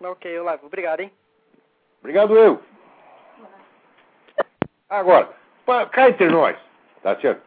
[0.00, 0.66] Ok, Olavo.
[0.66, 1.10] Obrigado, hein?
[2.00, 2.60] Obrigado eu.
[4.88, 5.28] Agora,
[5.90, 6.56] cá entre nós,
[7.02, 7.42] tá certo?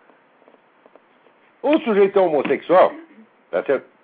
[1.62, 2.92] O sujeito é homossexual,
[3.52, 3.97] tá certo?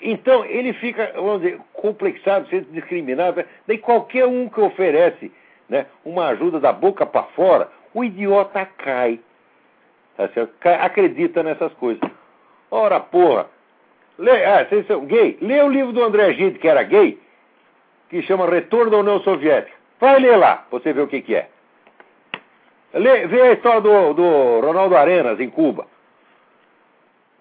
[0.00, 3.44] Então, ele fica, vamos dizer, complexado, sendo discriminado.
[3.66, 5.32] Daí qualquer um que oferece
[5.68, 9.20] né, uma ajuda da boca para fora, o idiota cai.
[10.16, 10.52] Tá certo?
[10.80, 12.02] Acredita nessas coisas.
[12.70, 13.46] Ora, porra.
[14.18, 15.38] Lê, ah, vocês são gay?
[15.40, 17.18] Lê o livro do André Gide, que era gay,
[18.10, 19.74] que chama Retorno da União Soviética.
[19.98, 21.48] Vai ler lá, você vê o que, que é.
[22.92, 25.86] Lê, vê a história do, do Ronaldo Arenas em Cuba.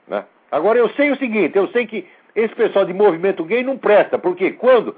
[0.08, 0.24] Né?
[0.52, 4.18] Agora, eu sei o seguinte: eu sei que esse pessoal de movimento gay não presta,
[4.18, 4.96] porque quando.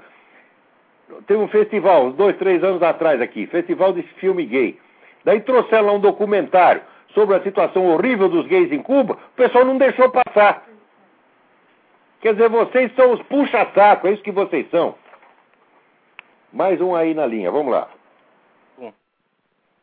[1.26, 4.78] Teve um festival, uns dois, três anos atrás aqui, festival de filme gay.
[5.24, 6.80] Daí trouxeram lá um documentário
[7.14, 10.64] sobre a situação horrível dos gays em Cuba, o pessoal não deixou passar.
[12.20, 14.94] Quer dizer, vocês são os puxa-saco, é isso que vocês são.
[16.52, 17.88] Mais um aí na linha, vamos lá.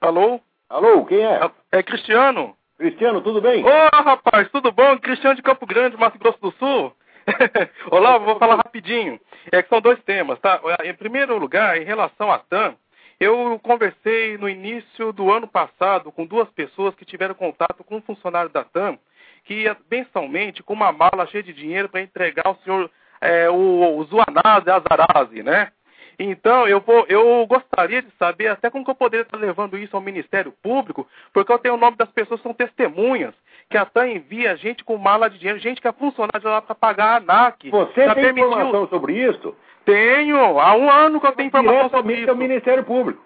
[0.02, 0.40] Alô?
[0.70, 1.52] Alô, quem é?
[1.72, 2.56] É Cristiano.
[2.78, 3.66] Cristiano, tudo bem?
[3.66, 4.98] Ô, oh, rapaz, tudo bom?
[5.00, 6.94] Cristiano de Campo Grande, Mato Grosso do Sul.
[7.92, 9.20] Olá, vou falar rapidinho.
[9.52, 10.60] É que são dois temas, tá?
[10.84, 12.76] Em primeiro lugar, em relação à TAM,
[13.20, 18.02] eu conversei no início do ano passado com duas pessoas que tiveram contato com um
[18.02, 18.98] funcionário da TAM
[19.46, 22.90] que ia mensalmente com uma mala cheia de dinheiro para entregar ao senhor
[23.22, 25.72] é, o, o Azarazi, né?
[26.20, 29.96] Então, eu, vou, eu gostaria de saber até como que eu poderia estar levando isso
[29.96, 33.34] ao Ministério Público, porque eu tenho o nome das pessoas que são testemunhas,
[33.70, 36.76] que a TAM envia gente com mala de dinheiro, gente que é funcionária lá para
[36.76, 37.70] pagar a ANAC.
[37.70, 39.56] Você tem informação sobre isso?
[39.86, 42.30] Tenho, há um ano que eu tenho informação sobre isso.
[42.30, 43.24] é o Ministério Público.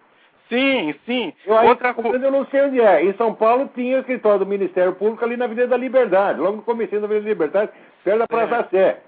[0.47, 1.33] Sim, sim.
[1.47, 2.23] Eu, Outra coisa.
[2.23, 3.03] Eu não sei onde é.
[3.03, 6.57] Em São Paulo tinha o escritório do Ministério Público ali na Avenida da Liberdade, logo
[6.57, 7.71] no começo da Avenida da Liberdade,
[8.03, 8.69] perto da Praça é.
[8.69, 9.01] Sé.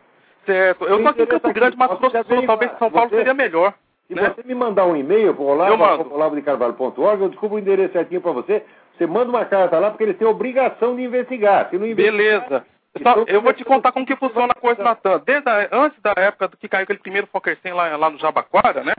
[0.46, 0.86] Certo.
[0.86, 3.34] Eu estou aqui em Campo Grande, mas Grosso do Sul, talvez São Paulo você, seria
[3.34, 3.74] melhor.
[4.08, 4.30] Se né?
[4.30, 8.64] você me mandar um e-mail para olavo.carvalho.org, eu descubro o endereço certinho para você.
[8.96, 11.70] Você manda uma carta lá, porque eles têm obrigação de investigar.
[11.70, 12.66] Se não investigar, Beleza.
[13.02, 15.22] Só, eu vou te contar como que funciona a coisa na TAM.
[15.26, 18.84] Desde a, antes da época que caiu aquele primeiro Fokker 100 lá, lá no Jabaquara,
[18.84, 18.94] né?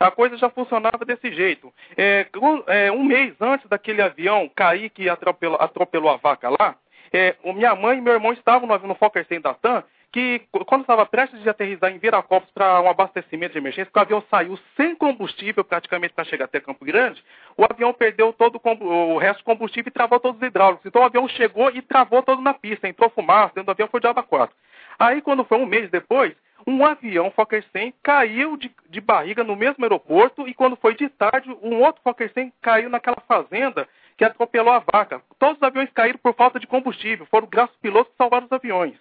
[0.00, 1.72] A coisa já funcionava desse jeito.
[1.96, 2.26] É,
[2.66, 6.76] é, um mês antes daquele avião cair que atropelou, atropelou a vaca lá,
[7.12, 10.82] é, minha mãe e meu irmão estavam no, no Fokker 100 da TAM que quando
[10.82, 14.94] estava prestes de aterrissar em Viracopos para um abastecimento de emergência, o avião saiu sem
[14.94, 17.24] combustível praticamente para chegar até Campo Grande,
[17.56, 18.84] o avião perdeu todo o,
[19.14, 20.84] o resto do combustível e travou todos os hidráulicos.
[20.84, 24.00] Então o avião chegou e travou todo na pista, entrou fumaça, dentro do avião foi
[24.00, 24.54] de aba 4.
[24.98, 26.34] Aí quando foi um mês depois,
[26.66, 31.08] um avião Fokker 100 caiu de, de, barriga no mesmo aeroporto e quando foi de
[31.08, 33.88] tarde, um outro Fokker 100 caiu naquela fazenda
[34.18, 35.22] que atropelou a vaca.
[35.38, 38.94] Todos os aviões caíram por falta de combustível, foram graças pilotos que salvaram os aviões.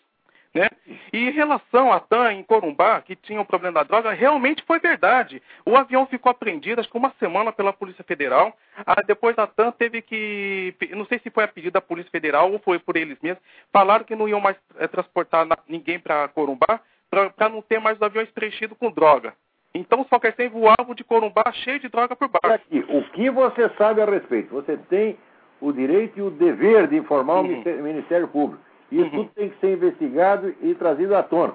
[0.54, 0.68] Né?
[1.14, 4.64] E em relação à TAM em Corumbá, que tinha o um problema da droga, realmente
[4.64, 5.42] foi verdade.
[5.66, 8.56] O avião ficou apreendido, acho que uma semana pela Polícia Federal.
[8.86, 12.52] Ah, depois a TAM teve que, não sei se foi a pedido da Polícia Federal
[12.52, 13.42] ou foi por eles mesmos,
[13.72, 18.02] falaram que não iam mais é, transportar ninguém para Corumbá, para não ter mais os
[18.02, 19.34] aviões preenchidos com droga.
[19.74, 22.56] Então os Fokker 100 voavam de Corumbá cheio de droga por baixo.
[22.56, 24.54] Aqui, o que você sabe a respeito?
[24.54, 25.18] Você tem
[25.62, 27.62] o direito e o dever de informar uhum.
[27.62, 28.62] o Ministério Público.
[28.92, 29.10] Isso uhum.
[29.10, 31.54] tudo tem que ser investigado e trazido à tona.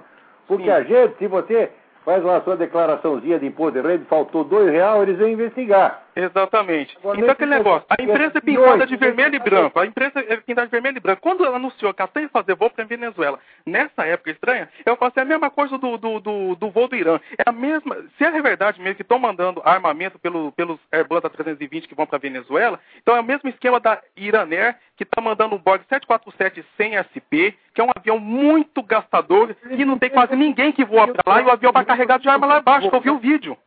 [0.48, 0.70] Porque Sim.
[0.70, 1.70] a gente, se você
[2.04, 6.05] faz lá a sua declaraçãozinha de imposto de renda, faltou dois reais, eles vão investigar.
[6.16, 6.96] Exatamente.
[6.96, 10.38] Agora, então aquele negócio, a empresa é pintada de vermelho e branco, a empresa é
[10.38, 11.20] pintada de vermelho e branco.
[11.20, 14.96] Quando ela anunciou que tem que fazer voo para a Venezuela, nessa época estranha, eu
[14.98, 17.20] assim, é a mesma coisa do, do, do, do, voo do Irã.
[17.36, 21.86] É a mesma, se é verdade mesmo que estão mandando armamento pelo, pelos Airbus A320
[21.86, 25.54] que vão para a Venezuela, então é o mesmo esquema da Iranair, que está mandando
[25.54, 30.34] um Boeing 747 sem SP, que é um avião muito gastador, e não tem quase
[30.34, 32.96] ninguém que voa para lá, e o avião vai carregado de arma lá embaixo, que
[32.96, 33.58] eu vi o vídeo.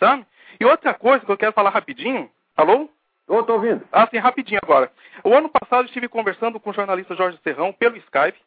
[0.00, 0.24] Sabe?
[0.58, 2.30] E outra coisa que eu quero falar rapidinho.
[2.56, 2.88] Alô?
[3.28, 3.86] Estou ouvindo.
[3.92, 4.90] Ah, sim, rapidinho agora.
[5.22, 8.38] O ano passado eu estive conversando com o jornalista Jorge Serrão pelo Skype.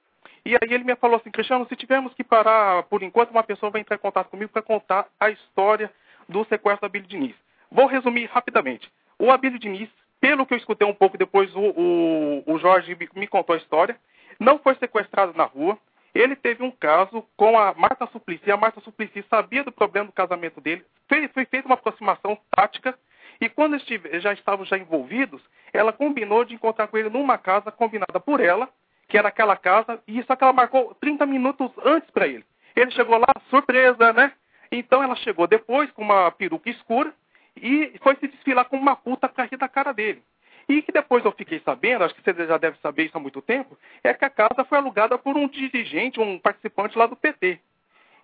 [0.43, 3.71] E aí ele me falou assim, Cristiano, se tivermos que parar por enquanto, uma pessoa
[3.71, 5.91] vai entrar em contato comigo para contar a história
[6.27, 7.35] do sequestro da Abílio Diniz.
[7.71, 8.91] Vou resumir rapidamente.
[9.19, 9.89] O Abílio Diniz,
[10.19, 13.95] pelo que eu escutei um pouco depois, o, o, o Jorge me contou a história,
[14.39, 15.77] não foi sequestrado na rua,
[16.13, 18.51] ele teve um caso com a Marta Suplicy.
[18.51, 20.85] A Marta Suplicy sabia do problema do casamento dele.
[21.07, 22.97] Foi, foi feita uma aproximação tática.
[23.39, 25.41] E quando eles já estavam já envolvidos,
[25.73, 28.69] ela combinou de encontrar com ele numa casa combinada por ela,
[29.07, 32.45] que era aquela casa, e só que ela marcou 30 minutos antes para ele.
[32.75, 34.31] Ele chegou lá, surpresa, né?
[34.71, 37.13] Então ela chegou depois com uma peruca escura
[37.55, 40.23] e foi se desfilar com uma puta pra rir da cara dele.
[40.71, 43.41] E que depois eu fiquei sabendo, acho que você já deve saber isso há muito
[43.41, 47.59] tempo, é que a casa foi alugada por um dirigente, um participante lá do PT.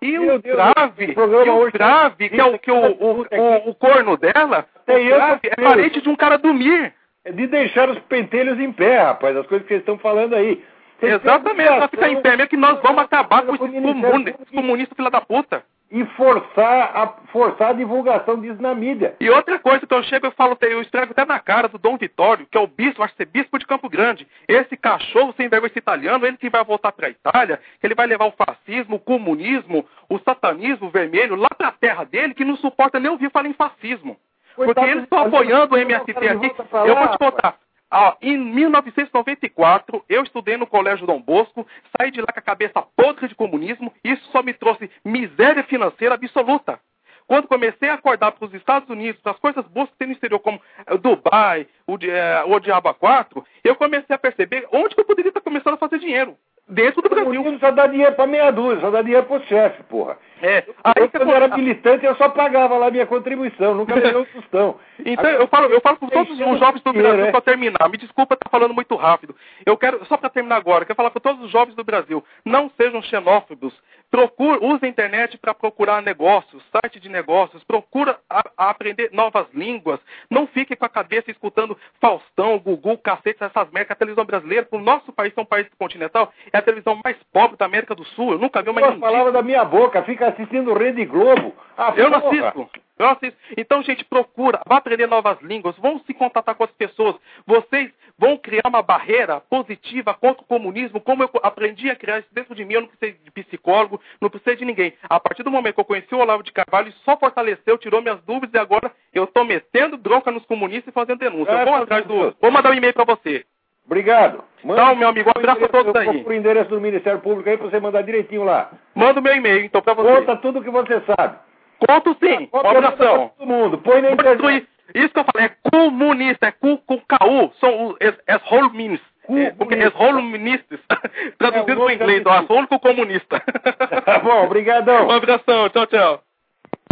[0.02, 3.70] E Meu o Deus, grave, o, o grave, que é o, que o, o, o,
[3.70, 6.94] o corno dela, é, grave, é parente de um cara dormir.
[7.26, 10.64] É de deixar os pentelhos em pé, rapaz, as coisas que eles estão falando aí.
[11.02, 15.20] Exatamente, ela fica em pé, mesmo que nós vamos acabar com esses comunistas filha da
[15.20, 19.16] puta e forçar a, forçar a divulgação disso na mídia.
[19.20, 21.98] E outra coisa que eu chego e falo, eu escrevo até na cara do Dom
[21.98, 24.28] Vitório, que é o bispo, acho que é bispo de Campo Grande.
[24.48, 27.96] Esse cachorro sem vergonha esse italiano, ele que vai voltar para a Itália, que ele
[27.96, 32.44] vai levar o fascismo, o comunismo, o satanismo vermelho lá para a terra dele, que
[32.44, 34.18] não suporta nem ouvir falar em fascismo.
[34.56, 36.52] Porque eles estão apoiando o MST aqui.
[36.86, 37.56] Eu vou te contar.
[37.90, 41.66] Ah, em 1994, eu estudei no Colégio Dom Bosco,
[41.98, 46.16] saí de lá com a cabeça podre de comunismo, isso só me trouxe miséria financeira
[46.16, 46.80] absoluta.
[47.26, 50.14] Quando comecei a acordar para os Estados Unidos, para as coisas boas que tem no
[50.14, 55.02] exterior, como eh, Dubai, o, é, o Diaba 4, eu comecei a perceber onde que
[55.02, 56.38] eu poderia estar começando a fazer dinheiro
[56.68, 57.42] dentro do Brasil.
[57.42, 60.18] O só dá dinheiro para meia dúzia, só dá dinheiro pro chefe, porra.
[60.42, 60.64] É.
[60.84, 64.26] Aí eu, quando era militante, eu só pagava lá minha contribuição, nunca me deu um
[64.26, 64.76] tostão.
[65.04, 67.42] Então, eu falo, eu falo com todos os jovens do Brasil é.
[67.42, 67.90] terminar.
[67.90, 69.36] Me desculpa estar falando muito rápido.
[69.66, 72.24] Eu quero, só para terminar agora, eu quero falar para todos os jovens do Brasil,
[72.46, 73.74] não sejam xenófobos.
[74.10, 79.48] Procure, use a internet para procurar negócios, site de negócios, procura a, a aprender novas
[79.54, 80.00] línguas.
[80.30, 83.92] Não fique com a cabeça escutando Faustão, Gugu, cacete, essas merdas.
[83.92, 87.58] A televisão brasileira, o nosso país é um país continental, é a televisão mais pobre
[87.58, 88.32] da América do Sul.
[88.32, 91.54] Eu nunca vi uma As palavras da minha boca, fica assistindo Rede Globo.
[91.78, 92.70] Ah, eu não assisto.
[92.98, 93.38] Eu não assisto.
[93.56, 97.16] Então, gente, procura, vá aprender novas línguas, vão se contatar com as pessoas.
[97.46, 102.30] Vocês vão criar uma barreira positiva contra o comunismo, como eu aprendi a criar isso
[102.32, 104.94] dentro de mim, eu não precisei de psicólogo, não precisei de ninguém.
[105.04, 108.22] A partir do momento que eu conheci o Olavo de Carvalho, só fortaleceu, tirou minhas
[108.24, 111.52] dúvidas e agora eu estou metendo bronca nos comunistas e fazendo denúncia.
[111.52, 112.36] É, eu vou atrás do.
[112.42, 113.46] Vou mandar um e-mail para você.
[113.86, 114.44] Obrigado.
[114.64, 116.24] Manda então, meu amigo, um abraço a todos aí.
[116.26, 118.70] o endereço do Ministério Público aí para você mandar direitinho lá.
[118.94, 120.12] Manda o meu e-mail, então, para você.
[120.12, 121.38] Conta tudo o que você sabe.
[121.86, 122.50] Conto sim.
[122.52, 123.32] Um abração.
[123.38, 123.78] Todo mundo.
[123.80, 124.68] Põe na internet.
[124.96, 127.98] Isso que eu falei, é comunista, é cu com KU, são os
[128.28, 129.08] esholminists.
[129.30, 130.80] É, porque esholminists,
[131.38, 133.44] traduzido é, para o inglês, ó, o único comunista.
[134.06, 135.08] Tá bom, obrigadão.
[135.08, 136.24] Um abração, tchau, tchau.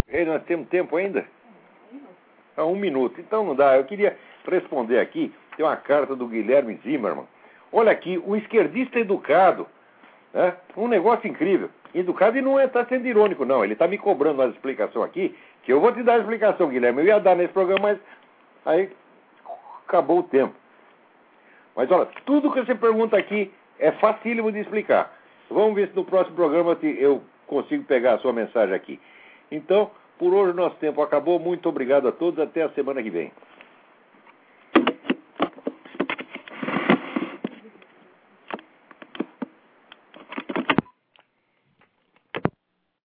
[0.10, 1.26] Ei, nós temos tempo ainda?
[2.58, 3.20] Ah, um minuto.
[3.22, 3.78] Então não dá.
[3.78, 5.34] Eu queria responder aqui.
[5.56, 7.28] Tem uma carta do Guilherme Zimmermann.
[7.72, 9.66] Olha aqui, um esquerdista educado.
[10.34, 10.54] Né?
[10.76, 11.70] Um negócio incrível.
[11.96, 12.04] E
[12.42, 13.64] não está é, sendo irônico, não.
[13.64, 15.34] Ele está me cobrando uma explicação aqui
[15.64, 17.02] que eu vou te dar a explicação, Guilherme.
[17.02, 18.00] Eu ia dar nesse programa, mas
[18.66, 18.90] aí
[19.88, 20.54] acabou o tempo.
[21.74, 25.10] Mas olha, tudo que você pergunta aqui é facílimo de explicar.
[25.50, 29.00] Vamos ver se no próximo programa eu consigo pegar a sua mensagem aqui.
[29.50, 29.90] Então,
[30.20, 31.40] por hoje nosso tempo acabou.
[31.40, 32.42] Muito obrigado a todos.
[32.42, 33.32] Até a semana que vem.